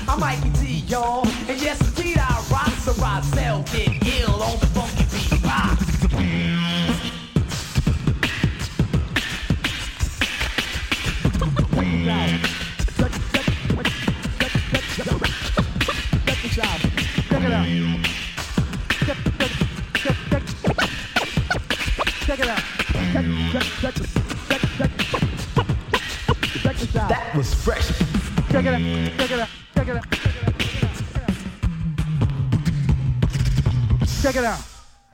[0.09, 1.25] I'm Mikey D, y'all.
[1.47, 1.88] And yes,
[27.39, 27.87] was fresh.
[28.51, 28.81] Check it out.
[29.17, 29.47] Check it out.
[29.73, 30.05] Check it out.
[34.21, 34.59] Check it out.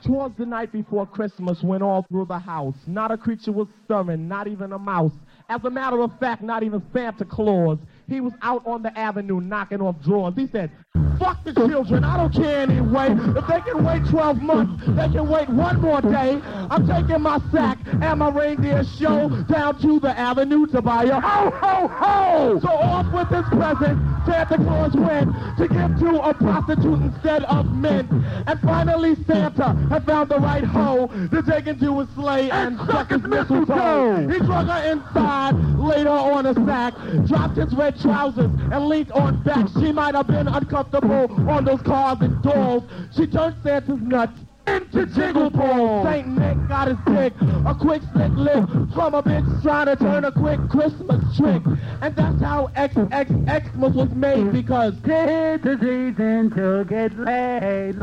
[0.04, 4.28] Twas the night before Christmas when all through the house not a creature was stirring,
[4.28, 5.12] not even a mouse.
[5.50, 7.78] As a matter of fact, not even Santa Claus.
[8.08, 10.34] He was out on the avenue knocking off drawers.
[10.36, 10.72] He said,
[11.20, 13.10] fuck the children, I don't care anyway.
[13.12, 16.42] If they can wait 12 months, they can wait one more day.
[16.70, 21.20] I'm taking my sack and my reindeer show down to the avenue to buy a
[21.20, 22.60] ho ho ho.
[22.62, 27.72] So off with this present, Santa Claus went to give to a prostitute instead of
[27.74, 28.08] men.
[28.48, 33.12] And finally Santa had found the right hoe to take into his sleigh and, suck
[33.12, 34.28] his mistletoe.
[34.28, 36.94] He drug her inside, laid her on a sack,
[37.26, 39.68] dropped his red trousers and leaned on back.
[39.80, 40.48] She might have been
[40.94, 42.84] on those cars and doors.
[43.16, 46.08] She turned Santa's nuts into jingle balls.
[46.08, 47.34] Saint Nick got his dick,
[47.66, 51.62] a quick slick lip from a bitch trying to turn a quick Christmas trick.
[52.02, 57.96] And that's how XXXmas was made because tis the season to get laid.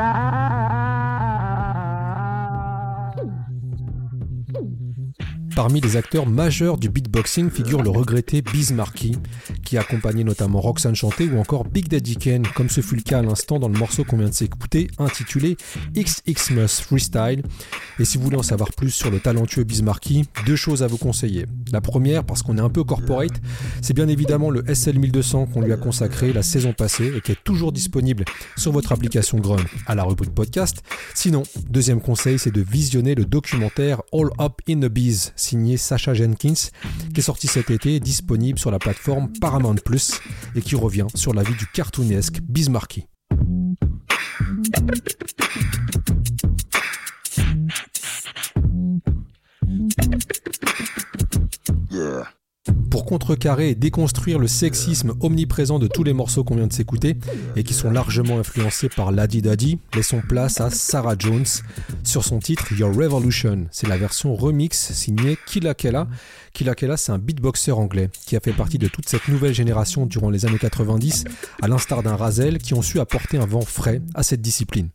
[5.54, 9.16] Parmi les acteurs majeurs du beatboxing figure le regretté Biz Markie,
[9.64, 13.02] qui a accompagné notamment Roxanne Chanté ou encore Big Daddy Kane, comme ce fut le
[13.02, 15.56] cas à l'instant dans le morceau qu'on vient de s'écouter, intitulé
[15.94, 17.42] XXmas Freestyle.
[17.98, 20.86] Et si vous voulez en savoir plus sur le talentueux Biz Markie, deux choses à
[20.86, 21.44] vous conseiller.
[21.70, 23.40] La première, parce qu'on est un peu corporate,
[23.82, 27.32] c'est bien évidemment le SL 1200 qu'on lui a consacré la saison passée et qui
[27.32, 28.24] est toujours disponible
[28.56, 30.82] sur votre application Grum à la rubrique podcast.
[31.14, 36.14] Sinon, deuxième conseil, c'est de visionner le documentaire All Up in the Bees signé Sacha
[36.14, 36.70] Jenkins,
[37.12, 40.20] qui est sorti cet été, disponible sur la plateforme Paramount Plus
[40.54, 43.06] et qui revient sur la vie du cartoonesque Bismarcky.
[52.92, 57.16] Pour contrecarrer et déconstruire le sexisme omniprésent de tous les morceaux qu'on vient de s'écouter
[57.56, 61.46] et qui sont largement influencés par Laddy Daddy, laissons place à Sarah Jones
[62.04, 63.64] sur son titre Your Revolution.
[63.70, 66.06] C'est la version remix signée Killa Kella.
[66.52, 70.04] Killa Kella, c'est un beatboxer anglais qui a fait partie de toute cette nouvelle génération
[70.04, 71.24] durant les années 90,
[71.62, 74.90] à l'instar d'un Razel, qui ont su apporter un vent frais à cette discipline.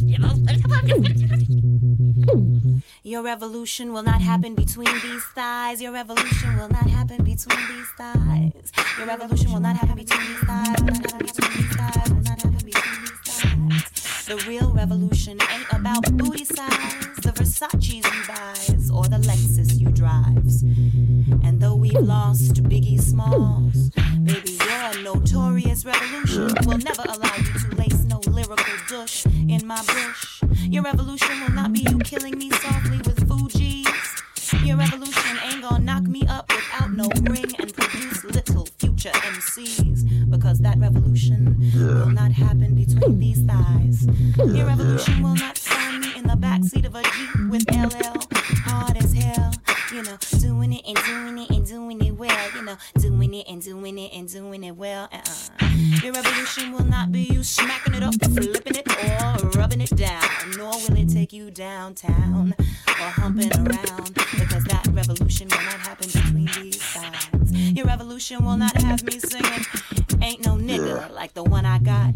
[3.02, 5.80] Your revolution will not happen between these thighs.
[5.82, 8.72] Your revolution will not happen between these thighs.
[8.98, 10.76] Your revolution will not happen between these thighs.
[10.80, 12.10] Will not happen between these thighs.
[12.10, 14.24] Will not happen between these thighs.
[14.26, 19.67] The real revolution ain't about booty size, the Versace's you buys, or the Lexus
[19.98, 20.62] drives.
[20.62, 23.90] And though we've lost Biggie Smalls,
[24.22, 29.82] baby, your notorious revolution will never allow you to lace no lyrical dush in my
[29.84, 30.42] bush.
[30.70, 34.64] Your revolution will not be you killing me softly with Fugees.
[34.64, 40.30] Your revolution ain't gonna knock me up without no ring and produce little future MCs.
[40.30, 44.06] Because that revolution will not happen between these thighs.
[44.36, 48.28] Your revolution will not find me in the backseat of a Jeep with LL.
[50.08, 53.62] Know, doing it and doing it and doing it well, you know, doing it and
[53.62, 55.08] doing it and doing it well.
[55.12, 55.68] Uh-uh.
[56.02, 60.22] Your revolution will not be you smacking it up, flipping it, or rubbing it down.
[60.56, 64.14] Nor will it take you downtown or humping around.
[64.14, 67.52] Because that revolution will not happen between these sides.
[67.52, 69.64] Your revolution will not have me singing,
[70.22, 72.12] Ain't no nigga like the one I got.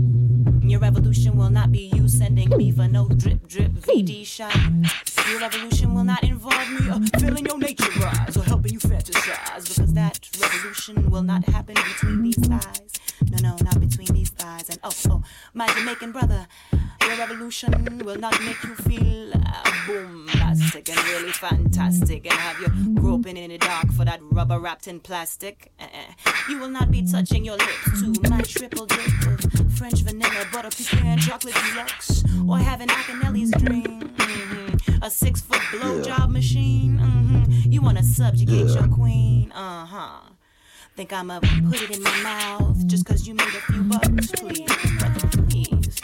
[0.63, 4.57] Your revolution will not be you sending me for no drip drip VD shot.
[5.29, 6.25] Your revolution will not
[10.73, 12.81] revolution will not happen between these thighs.
[13.31, 14.71] No, no, not between these thighs.
[14.71, 16.47] And oh, oh, my Jamaican brother,
[17.03, 22.95] your revolution will not make you feel uh, bombastic and really fantastic and have you
[22.95, 25.73] groping in the dark for that rubber wrapped in plastic.
[25.79, 26.33] Uh-uh.
[26.49, 30.71] You will not be touching your lips to my triple dip of French vanilla, butter
[30.71, 34.01] pecan, chocolate deluxe, or having Akinyele's dream.
[34.17, 35.03] Mhm.
[35.03, 36.97] A six foot blowjob machine.
[36.99, 39.53] hmm You want to subjugate your queen.
[39.53, 40.32] Uh huh.
[41.03, 44.71] Think I'ma put it in my mouth just cause you made a few bucks, please,
[45.49, 46.01] please.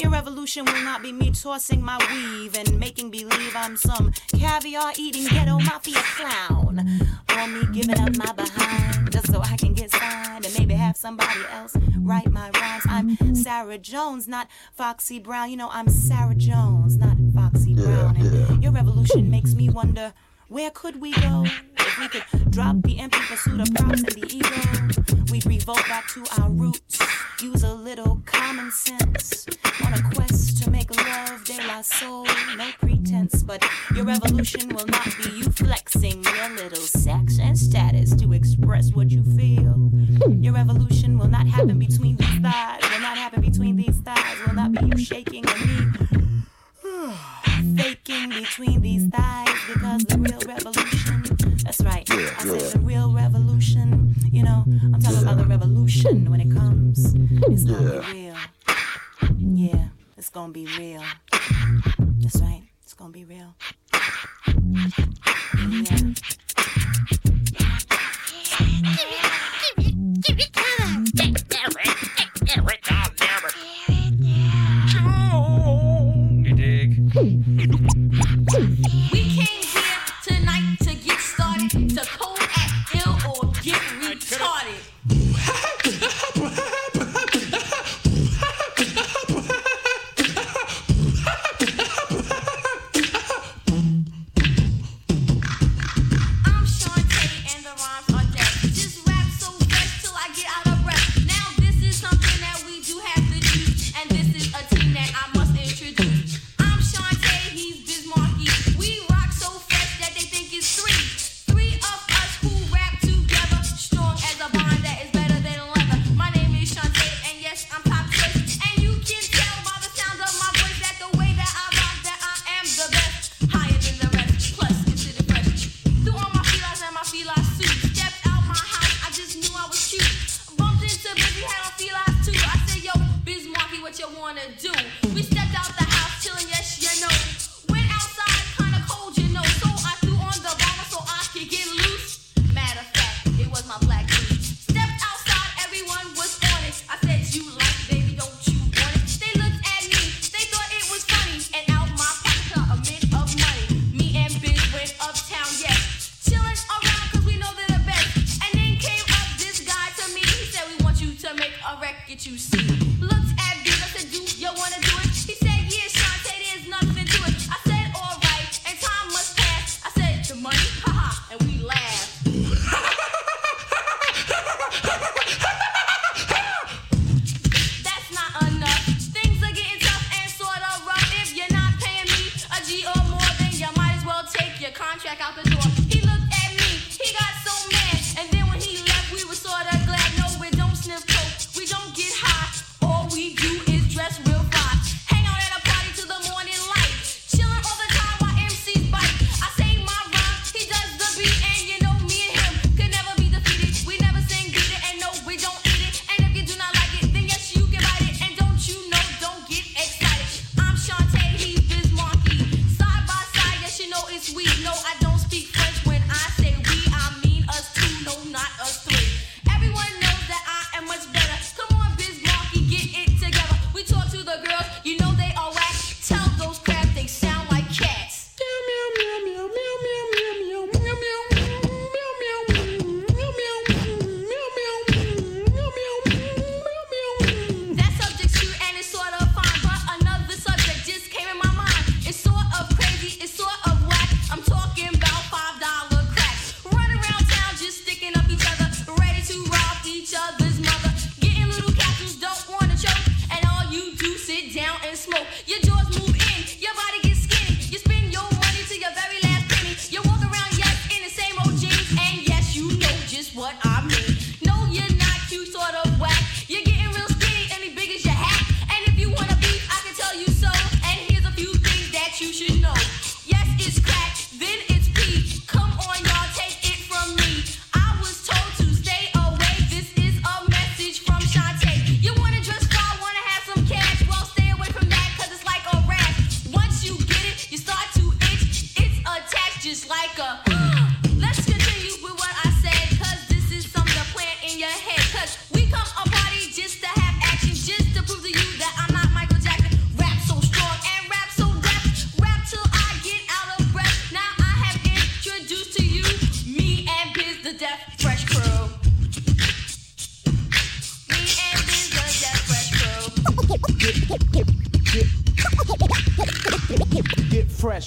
[0.00, 4.92] Your revolution will not be me tossing my weave and making believe I'm some caviar
[4.96, 6.86] eating ghetto mafia clown.
[7.34, 10.96] Or me giving up my behind just so I can get signed and maybe have
[10.96, 12.84] somebody else write my rhymes.
[12.88, 15.50] I'm Sarah Jones, not Foxy Brown.
[15.50, 18.14] You know, I'm Sarah Jones, not Foxy Brown.
[18.16, 20.12] And your revolution makes me wonder.
[20.48, 24.26] Where could we go if we could drop the empty pursuit of props and the
[24.32, 25.24] ego?
[25.30, 26.98] We'd revolt back to our roots,
[27.42, 29.46] use a little common sense
[29.84, 32.24] on a quest to make love de la soul.
[32.56, 33.62] No pretense, but
[33.94, 39.10] your revolution will not be you flexing your little sex and status to express what
[39.10, 39.90] you feel.
[40.40, 44.54] Your revolution will not happen between these thighs, will not happen between these thighs, will
[44.54, 45.94] not be you shaking and
[47.66, 51.22] me faking between these thighs because the real revolution.
[51.64, 52.10] That's right.
[52.10, 54.14] I said the real revolution.
[54.32, 57.14] You know, I'm talking about the revolution when it comes.
[57.14, 58.36] It's gonna be real.
[59.38, 61.02] Yeah, it's gonna be real.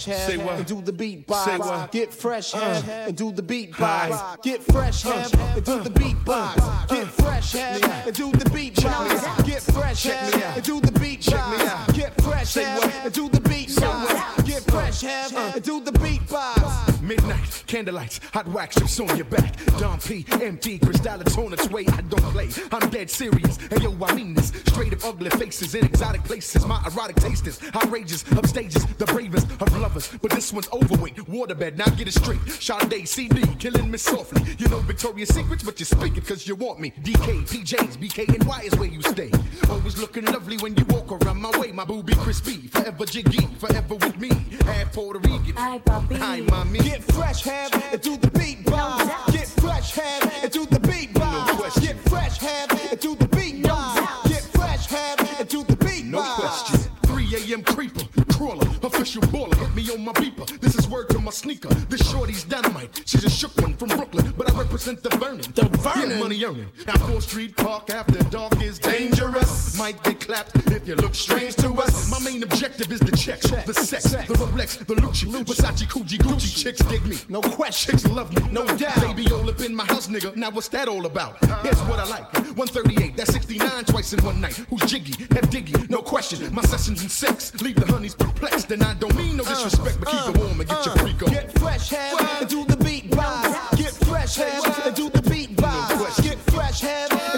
[0.04, 0.58] Fresh head Say what?
[0.58, 1.52] and do the beat box.
[1.52, 1.92] Say what?
[1.92, 4.10] Get fresh head and do the beat Hi.
[4.10, 4.42] box.
[4.44, 6.92] Get fresh head and do the beat box.
[6.92, 9.44] Get fresh head and do the beat box.
[9.44, 11.94] Get fresh head and do the beat box.
[11.98, 14.44] Get fresh head and do the beat box.
[14.44, 16.91] Get fresh head and do the beat box.
[17.12, 19.54] Midnight, candlelights, hot wax chips on your back.
[19.78, 21.86] Dom P, Crystallis on its way.
[21.86, 23.58] I don't play, I'm dead serious.
[23.70, 24.54] Hey yo, I mean this.
[24.68, 26.66] Straight up ugly faces in exotic places.
[26.66, 28.24] My erotic taste is outrageous.
[28.24, 30.10] Upstages, the bravest of lovers.
[30.22, 31.18] But this one's overweight.
[31.18, 32.40] Waterbed, now get it straight.
[32.48, 34.44] Sade CD, killing me softly.
[34.58, 36.92] You know Victoria's Secrets, but you speak it cause you want me.
[37.04, 39.32] DK, PJs, BKNY is where you stay.
[39.70, 41.74] Always looking lovely when you walk around my way.
[41.74, 44.30] My booby crispy, forever jiggy, forever with me.
[44.64, 45.58] Half Puerto Rican.
[45.58, 46.18] Hi, papi.
[46.18, 46.80] Hi, mommy.
[46.80, 49.32] Get fresh head and do the beat box.
[49.32, 51.80] Get fresh head and do the beat box.
[51.80, 54.30] Get fresh head and do the beat box.
[54.30, 56.80] Get fresh head and do the beat No question.
[57.06, 57.64] 3 a.m.
[57.64, 59.56] creeper, crawler, official baller.
[59.56, 60.48] Hit me on my beeper.
[60.60, 61.70] This is word to my sneaker.
[61.90, 63.02] This shorty's dynamite.
[63.06, 65.42] She's a shook one from Brooklyn, but I represent the Vernon.
[65.56, 66.10] The Vernon.
[66.12, 66.70] Yeah, money earning.
[66.86, 69.78] Now 4th Street Park after dark is dangerous.
[69.78, 72.12] Might get clapped if you look strange to us.
[72.12, 76.62] My main objective is the checks, the sex, the Rolex, the Lucci, Versace, Gucci, Gucci.
[76.62, 77.18] Chicks dig me.
[77.30, 77.98] No question.
[77.98, 78.52] Chicks love me.
[78.52, 79.00] No doubt.
[79.02, 80.36] Baby all up in my house, nigga.
[80.36, 81.38] Now what's that all about?
[81.64, 82.34] Here's what I like.
[82.34, 84.58] 138, that's 69 twice in one night.
[84.70, 85.14] Who's jiggy?
[85.36, 85.90] Have diggy?
[85.90, 86.54] No question.
[86.54, 90.10] My sessions in sex leave the honeys perplexed, and I don't mean no disrespect, but
[90.10, 91.30] keep it warm and get your freak on.
[91.30, 93.78] Get fresh head and do the beat box.
[93.78, 96.20] Get fresh head and do the beat box.
[96.22, 97.31] Get fresh head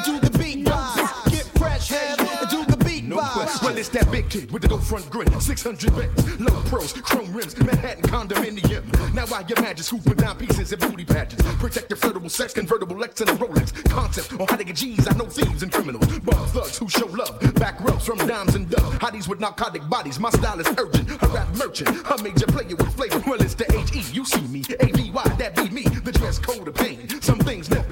[3.84, 5.28] it's that big kid with the dope front grin.
[5.42, 8.84] 600 bands, low pros, chrome rims, Manhattan condominium.
[9.14, 11.42] Now I imagine scooping down pieces and booty patches.
[11.60, 13.74] Protect your flirtable sex, convertible Lex and a Rolex.
[13.90, 15.06] Concept on how to get G's.
[15.06, 16.08] I know thieves and criminals.
[16.20, 17.38] Bum thugs who show love.
[17.56, 18.96] Back rubs from dimes and dubs.
[19.00, 20.18] Hotties with narcotic bodies.
[20.18, 21.22] My style is urgent.
[21.22, 21.90] A rap merchant.
[21.90, 23.22] A major player with flavor.
[23.28, 24.02] Well, it's the H-E.
[24.14, 24.64] You see me.
[24.80, 25.84] A-V-Y, that be me.
[25.84, 27.03] The dress code of pain.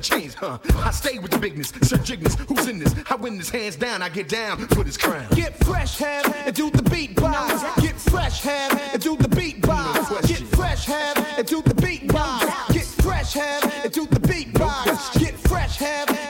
[0.01, 0.83] Some things never change, huh?
[0.83, 1.69] I stay with the bigness.
[1.87, 2.37] Sir Jigness.
[2.47, 2.93] Who's in this?
[3.09, 4.01] I win this hands down.
[4.01, 5.27] I get down for this crown.
[5.35, 7.63] Get fresh head and do the beat box.
[7.81, 10.27] Get fresh head and do the beat box.
[10.27, 12.73] Get fresh head and do the beat box.
[12.73, 15.17] Get fresh head and do the beat box.
[15.17, 16.20] Get fresh head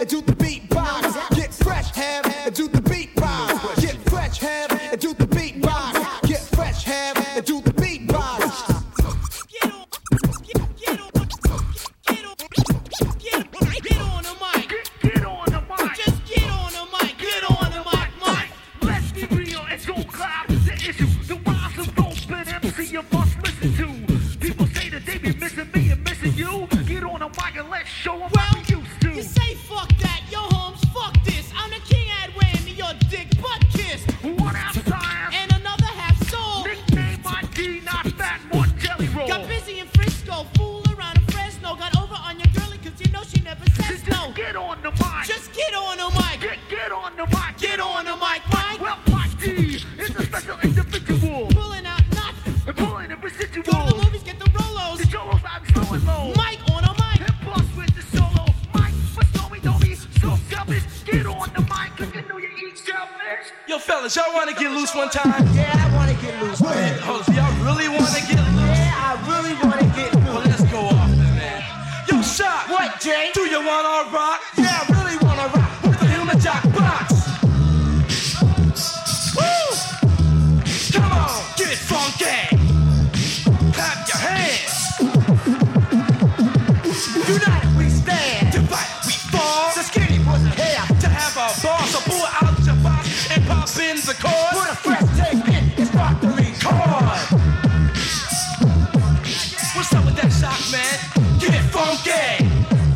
[101.92, 102.48] Funky.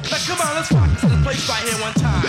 [0.07, 2.23] Now come on, let's rock to this place right here one time.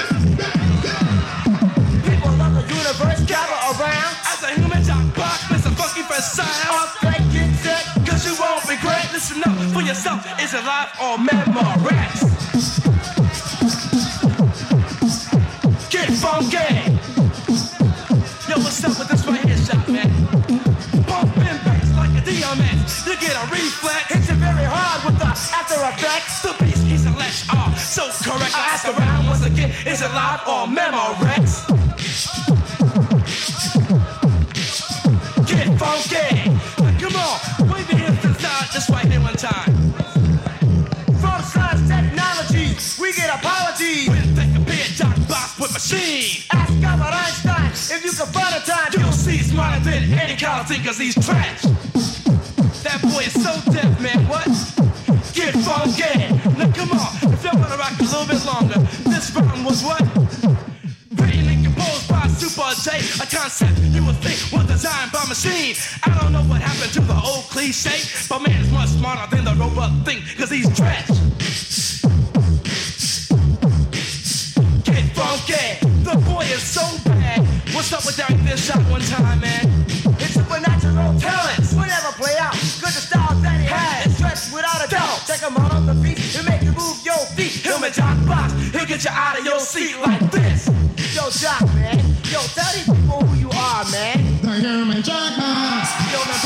[2.02, 4.16] People of the universe gather around.
[4.26, 5.70] As a human jack box, Mr.
[5.78, 6.90] Funky for sound.
[7.30, 7.86] Get set.
[8.04, 9.06] Cause you won't regret.
[9.12, 10.26] Listen up for yourself.
[10.42, 12.34] Is it live or memorex?
[15.88, 16.98] Get funky.
[18.50, 19.45] Yo, what's up with this right here,
[22.46, 24.06] You get a reflex.
[24.06, 26.42] Hits it very hard with the after effects.
[26.42, 27.58] The beast is a lash R.
[27.58, 28.54] Ah, so correct.
[28.54, 29.70] I ask around once again.
[29.84, 31.66] Is it live or memorex?
[35.46, 36.54] Get funky.
[37.02, 37.66] Come on.
[37.66, 38.70] Wave your hands to the side.
[38.70, 39.74] Just right here one time.
[41.18, 44.08] From science technology, we get apologies.
[44.08, 46.42] When they compare Jack Box with machine.
[46.52, 48.90] Ask Albert Einstein if you can find a time.
[48.94, 51.95] You'll see smarter than any kind of cause he's trash.
[53.02, 54.26] Boy is so deaf, man.
[54.28, 54.46] What?
[55.34, 56.16] Get funky.
[56.56, 60.02] Now come on, if y'all wanna rock a little bit longer, this rhyme was what?
[61.16, 65.76] Written and composed by Super J, a concept you would think was designed by machine.
[66.04, 69.44] I don't know what happened to the old cliche, but man is much smarter than
[69.44, 71.08] the robot thing, cause he's trash.
[74.84, 75.66] Get funky,
[76.04, 77.40] the boy is so bad.
[77.74, 79.84] What's up with Derek this shot one time, man?
[80.18, 81.75] It's supernatural talents.
[85.26, 86.18] Check him out on the beat.
[86.18, 87.66] He'll make you move your feet.
[87.66, 90.68] Him and Jock Box, he'll get you out of your seat like this.
[91.16, 91.98] Yo, Jock, man.
[92.30, 94.22] Yo, tell these people who you are, man.
[94.42, 95.86] The human jackbox.
[96.12, 96.45] Yo, man, Box,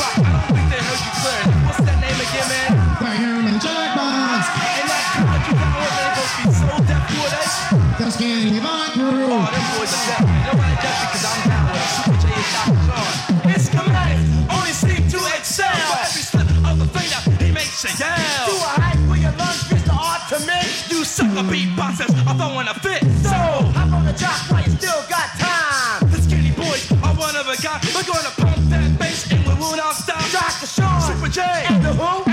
[21.31, 23.03] You sucker beatboxers are throwing a fit.
[23.23, 26.11] So, hop on the jock while you still got time.
[26.11, 27.79] The skinny boys are one of a kind.
[27.95, 30.19] We're gonna pump that bass and we will not stop.
[30.29, 30.67] Dr.
[30.67, 30.99] Sean.
[30.99, 31.41] Super J.
[31.69, 32.03] And the who?
[32.03, 32.30] And the who?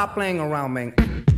[0.00, 1.29] Stop playing around, man.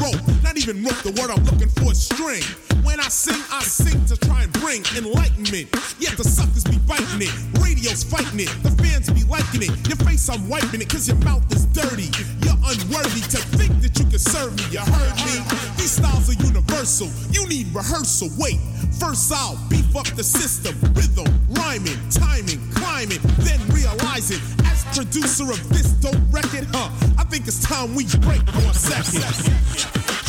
[0.00, 0.20] Rope.
[0.42, 2.42] Not even rope, the word I'm looking for is string.
[2.82, 5.68] When I sing, I sing to try and bring enlightenment.
[5.98, 9.72] Yet the suckers be biting it, radio's fighting it, the fans be liking it.
[9.88, 12.08] Your face, I'm wiping it, cause your mouth is dirty.
[12.44, 14.64] You're unworthy to think that you can serve me.
[14.72, 15.36] You heard me?
[15.76, 17.08] These styles are universal.
[17.32, 18.28] You need rehearsal.
[18.38, 18.58] Wait,
[18.98, 25.60] first I'll beef up the system, rhythm, rhyming, timing, climbing, then realizing as producer of
[25.68, 26.90] this dope record, huh?
[27.18, 29.69] I think it's time we break for a second.
[29.76, 30.19] ちょっ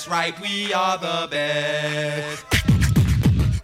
[0.00, 2.46] That's right, we are the best.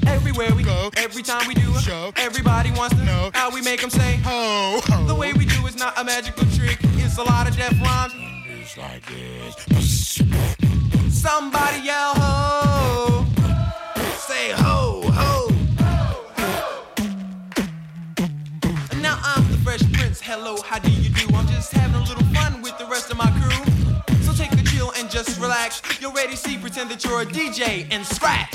[0.06, 3.62] Everywhere we go, every time we do a show, everybody wants to know how we
[3.62, 5.06] make them say ho, ho.
[5.06, 8.12] The way we do is not a magical trick, it's a lot of deaf rhymes.
[8.60, 10.20] It's like this.
[11.08, 13.24] Somebody yell ho.
[14.18, 15.48] Say ho, ho.
[19.00, 20.20] Now I'm the Fresh Prince.
[20.20, 21.34] Hello, how do you do?
[21.34, 22.25] I'm just having a little
[26.00, 28.54] You're ready, see, pretend that you're a DJ and scratch.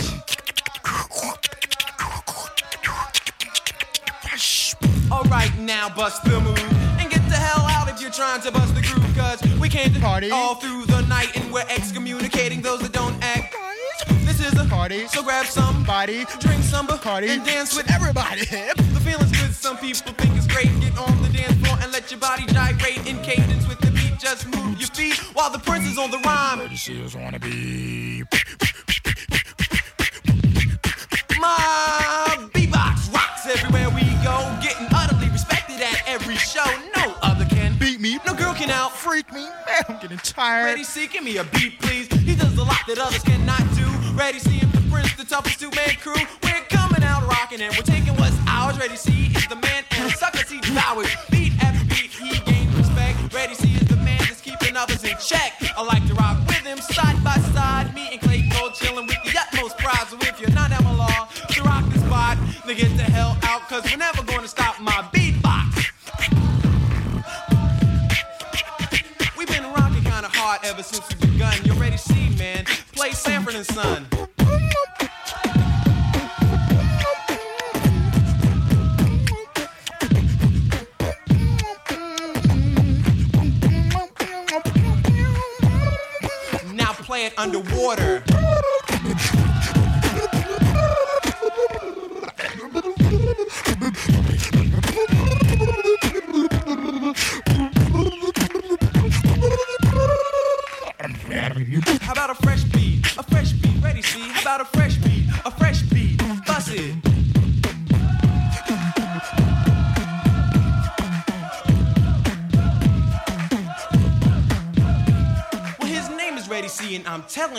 [5.12, 6.58] Alright, now bust the move
[7.00, 9.14] and get the hell out if you're trying to bust the groove.
[9.18, 13.22] Cause we came to party all through the night and we're excommunicating those that don't
[13.22, 13.56] act.
[14.52, 18.42] Is a party, so grab somebody, drink some Bacardi, and dance with everybody.
[18.94, 20.68] The feeling's good, some people think it's great.
[20.82, 24.20] Get on the dance floor and let your body gyrate in cadence with the beat.
[24.20, 26.60] Just move your feet while the prince is on the rhyme.
[26.60, 28.24] Lady seals wanna be.
[31.40, 36.66] My beatbox rocks everywhere we go, getting utterly respected at every show.
[36.98, 38.20] No other can beat me.
[38.26, 39.42] No girl can out freak me.
[39.66, 40.66] Man, I'm getting tired.
[40.66, 42.08] Ready, see, give me a beat, please.
[42.14, 43.88] He does a lot that others cannot do.
[44.14, 46.22] Ready, see, him the prince, the toughest two-man crew.
[46.44, 48.78] We're coming out rocking and we're taking what's ours.
[48.78, 51.10] Ready, see, is the man and suckers he devours.
[51.32, 53.18] Beat after beat, he gained respect.
[53.34, 55.58] Ready, see, is the man that's keeping others in check.
[55.76, 57.94] I like to rock with him side by side.
[57.96, 60.06] Me and Clay Cole chilling with the utmost pride.
[60.08, 63.84] So if you're not Law to rock the spot, then get the hell out, cause
[63.90, 65.41] we're never gonna stop my beatbox.
[70.64, 71.54] ever since we begun.
[71.64, 72.66] You already see, man.
[72.94, 74.06] Play Sanford and Son.
[86.76, 88.24] Now play it underwater.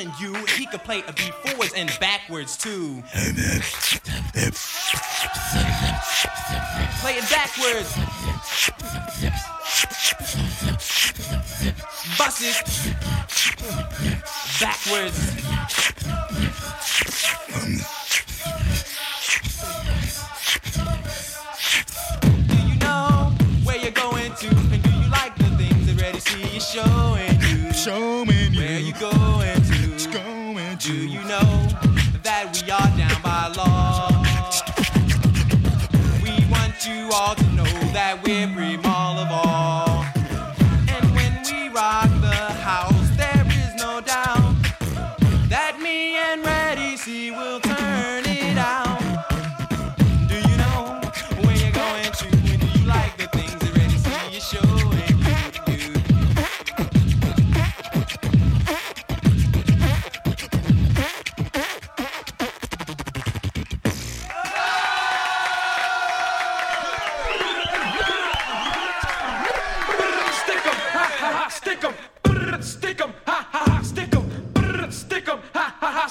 [0.02, 3.02] telling you, he could play a B forwards and backwards too.
[7.00, 8.11] play it backwards.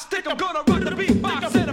[0.02, 1.71] stick I'm gonna run the beatbox.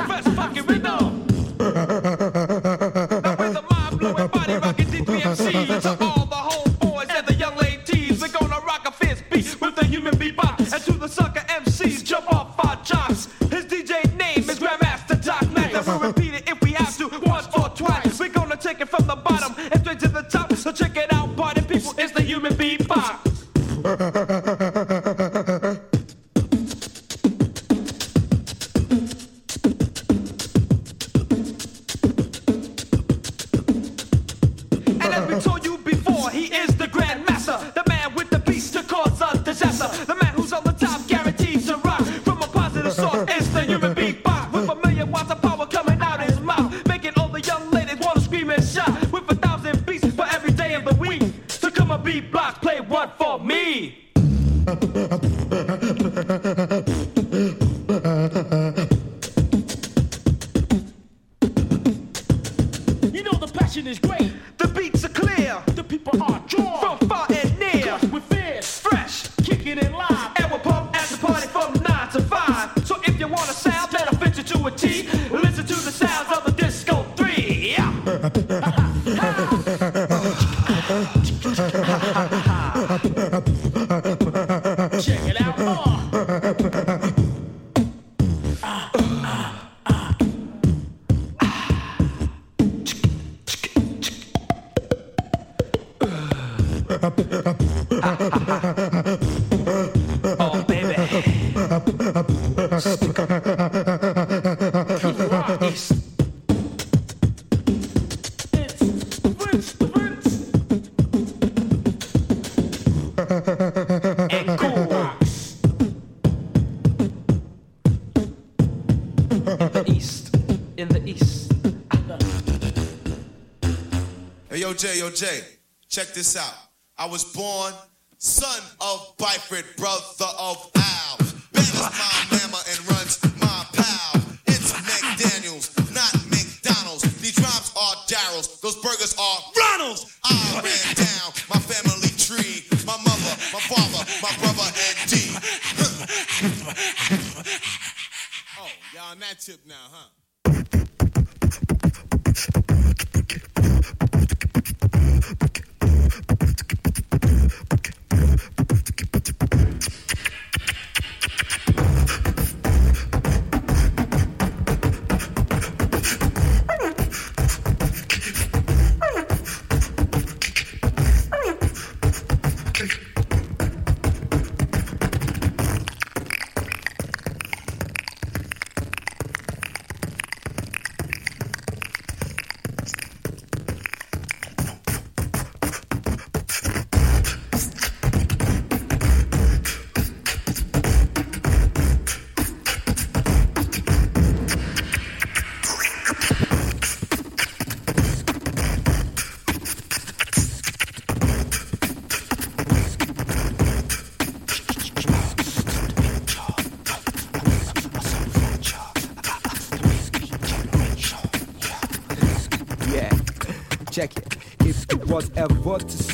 [125.18, 126.54] Check this out.
[126.96, 127.72] I was born
[128.18, 131.18] son of Byford, brother of Al.
[131.50, 131.90] Man is my
[132.30, 134.22] mama and runs my pal.
[134.46, 137.02] It's McDaniels, not McDonald's.
[137.18, 140.06] These drums are Darryl's, those burgers are Ronald's.
[140.22, 145.34] I ran down my family tree, my mother, my father, my brother, and D.
[148.60, 150.17] oh, y'all on that tip now, huh?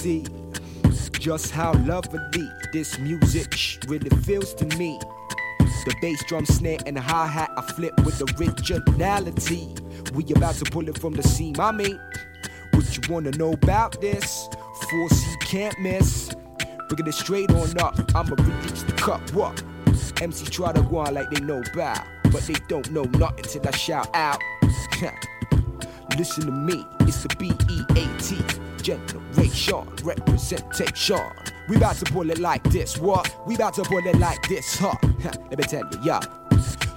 [0.05, 0.23] See
[1.13, 3.55] just how lovely this music
[3.89, 5.01] really feels to me.
[5.87, 9.67] The bass drum snare and the hi hat I flip with the originality.
[10.13, 11.55] We about to pull it from the seam.
[11.59, 11.99] I mean,
[12.73, 14.47] what you wanna know about this?
[14.91, 16.35] 4C can't miss.
[16.91, 17.95] Bringing it straight on up.
[18.15, 19.23] I'ma release the cup.
[19.33, 19.63] What?
[20.21, 23.67] MC try to go on like they know about, but they don't know nothing till
[23.67, 24.43] I shout out.
[26.19, 28.37] Listen to me, it's the B-E-A-T,
[28.85, 29.14] B E
[29.55, 31.21] Generation representation.
[31.69, 33.35] We about to pull it like this, what?
[33.47, 34.95] We about to pull it like this, huh?
[35.25, 36.21] Let me tell you, yeah.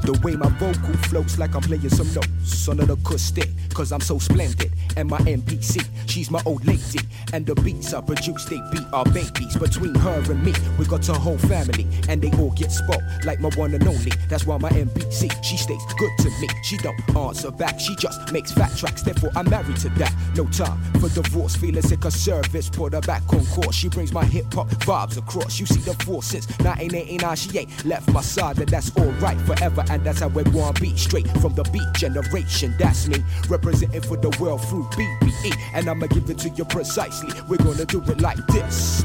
[0.07, 3.99] The way my vocal floats like I'm playing some notes on an acoustic, cause I'm
[3.99, 4.71] so splendid.
[4.95, 6.99] And my MPC, she's my old lady.
[7.33, 9.57] And the beats I produce, they beat our babies.
[9.57, 11.85] Between her and me, we got a whole family.
[12.07, 14.13] And they all get spoke like my one and only.
[14.29, 16.47] That's why my MPC, she stays good to me.
[16.63, 19.01] She don't answer back, she just makes fat tracks.
[19.01, 20.15] Therefore, I'm married to that.
[20.37, 22.69] No time for divorce, feeling sick of service.
[22.69, 23.75] Put her back on course.
[23.75, 25.59] She brings my hip hop vibes across.
[25.59, 28.57] You see the force since 1989, she ain't left my side.
[28.59, 29.83] And that's alright forever.
[29.91, 30.95] And that's how it wanna be.
[30.97, 33.23] Straight from the beat generation, that's me.
[33.49, 35.53] Representing for the world through BBE.
[35.73, 37.29] And I'ma give it to you precisely.
[37.47, 39.03] We're gonna do it like this.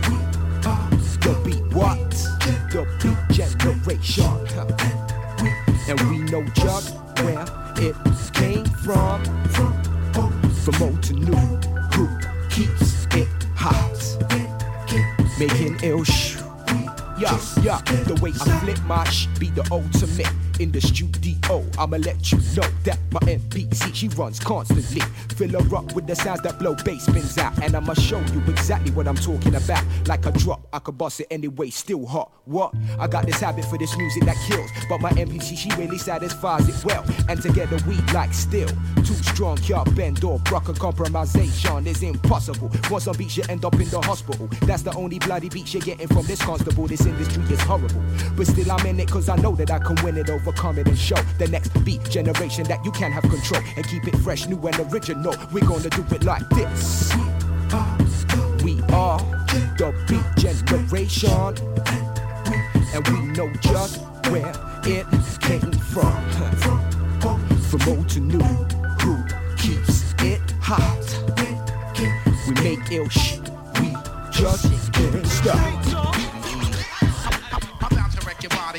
[1.23, 2.11] The beat what?
[2.71, 4.25] The beat generation.
[5.89, 7.45] And we know just where
[7.77, 7.97] it
[8.33, 9.23] came from.
[10.63, 11.35] From old to new,
[11.93, 12.09] who
[12.49, 13.99] keeps it hot?
[15.39, 16.37] Making ill sh.
[17.19, 21.65] Yeah, yeah, the way I flip my sh be the ultimate in the studio.
[21.79, 25.01] I'ma let you know that my MPC she runs constantly.
[25.37, 28.43] Fill her up with the sounds that blow bass spins out, and I'ma show you
[28.49, 29.85] exactly what I'm talking about.
[30.07, 32.31] Like a drop, I could bust it anyway, still hot.
[32.45, 32.75] What?
[32.99, 36.69] I got this habit for this music that kills, but my MPC she really satisfies
[36.69, 37.05] it well.
[37.29, 40.69] And together we like still too strong, can't bend or broke.
[40.69, 42.71] A compromisation is impossible.
[42.91, 44.49] Once on beats you end up in the hospital.
[44.63, 46.87] That's the only bloody beats you're getting from this constable.
[46.87, 48.03] This industry is horrible,
[48.37, 50.89] but still I'm in it 'cause I know that I can win it, overcome it,
[50.89, 54.47] and show the next beat generation that you can have control and keep it fresh,
[54.49, 55.35] new and original.
[55.53, 57.13] We're gonna do it like this.
[58.63, 59.19] We are
[59.79, 61.31] the beat generation,
[62.95, 64.53] and we know just where
[64.85, 65.07] it
[65.41, 66.23] came from.
[67.21, 68.39] From old to new,
[69.01, 69.25] who
[69.57, 70.99] keeps it hot?
[72.47, 73.39] We make ill sh,
[73.81, 73.95] we
[74.31, 76.32] just can't stop.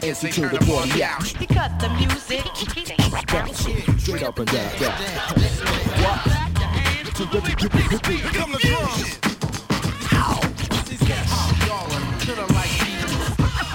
[0.01, 1.33] Answer to the party out.
[1.37, 2.43] Because the music
[3.99, 4.97] Straight up and down, down.
[6.01, 6.19] What?
[7.15, 8.21] To the to the beat.
[8.21, 9.19] Here come the drums.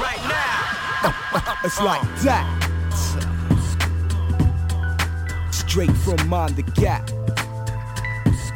[0.00, 1.14] Right now.
[1.64, 2.46] It's like that.
[5.52, 7.10] Straight from on the gap.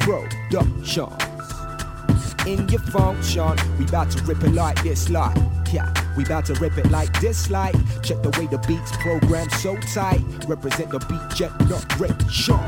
[0.01, 1.13] Productions.
[2.45, 5.37] In your function, we bout to rip it like this, like.
[5.71, 7.75] Yeah, we bout to rip it like this, like.
[8.03, 10.21] Check the way the beats program so tight.
[10.47, 12.59] Represent the beat generation.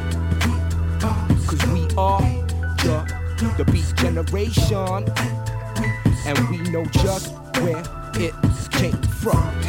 [1.48, 2.22] Cause we are
[2.82, 3.06] the,
[3.58, 5.06] the beat generation.
[6.26, 7.84] And we know just where
[8.16, 8.34] it
[8.72, 9.62] came from.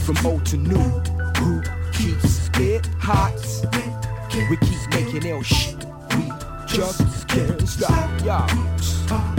[0.00, 0.76] From old to new,
[1.38, 3.34] who keeps it hot?
[4.50, 5.84] We keep making ill shit.
[6.16, 6.32] We
[6.66, 8.48] just can't stop, y'all.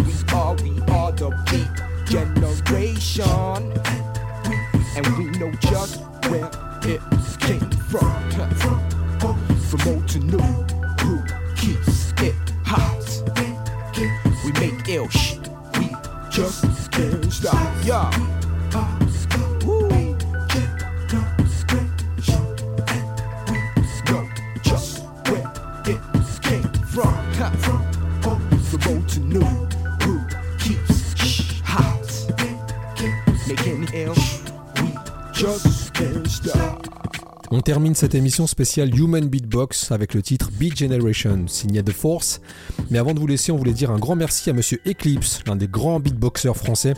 [0.05, 3.72] We are, we are the beat generation,
[4.97, 6.51] and we know just where
[6.84, 6.99] it
[7.39, 8.32] came from.
[9.70, 10.38] From old to new,
[10.99, 11.24] who
[11.55, 12.36] keeps it
[12.66, 12.99] hot?
[14.43, 15.36] We make ill sh.
[15.80, 15.95] We
[16.30, 18.40] just can't stop, y'all.
[37.53, 42.39] On termine cette émission spéciale Human Beatbox avec le titre Beat Generation, signé The Force.
[42.89, 45.57] Mais avant de vous laisser, on voulait dire un grand merci à monsieur Eclipse, l'un
[45.57, 46.93] des grands beatboxers français,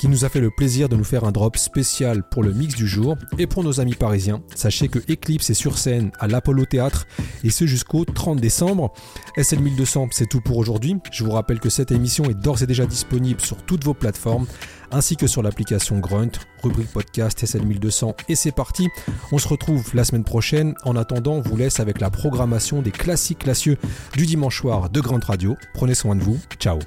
[0.00, 2.74] qui nous a fait le plaisir de nous faire un drop spécial pour le mix
[2.74, 3.14] du jour.
[3.38, 7.06] Et pour nos amis parisiens, sachez que Eclipse est sur scène à l'Apollo Théâtre
[7.44, 8.92] et ce jusqu'au 30 décembre.
[9.36, 10.96] SL 1200, c'est tout pour aujourd'hui.
[11.12, 14.46] Je vous rappelle que cette émission est d'ores et déjà disponible sur toutes vos plateformes
[14.92, 16.30] ainsi que sur l'application Grunt,
[16.62, 18.88] rubrique podcast SL1200 et c'est parti.
[19.32, 20.74] On se retrouve la semaine prochaine.
[20.84, 23.76] En attendant, on vous laisse avec la programmation des classiques classieux
[24.14, 25.56] du dimanche soir de Grunt Radio.
[25.74, 26.38] Prenez soin de vous.
[26.58, 26.78] Ciao.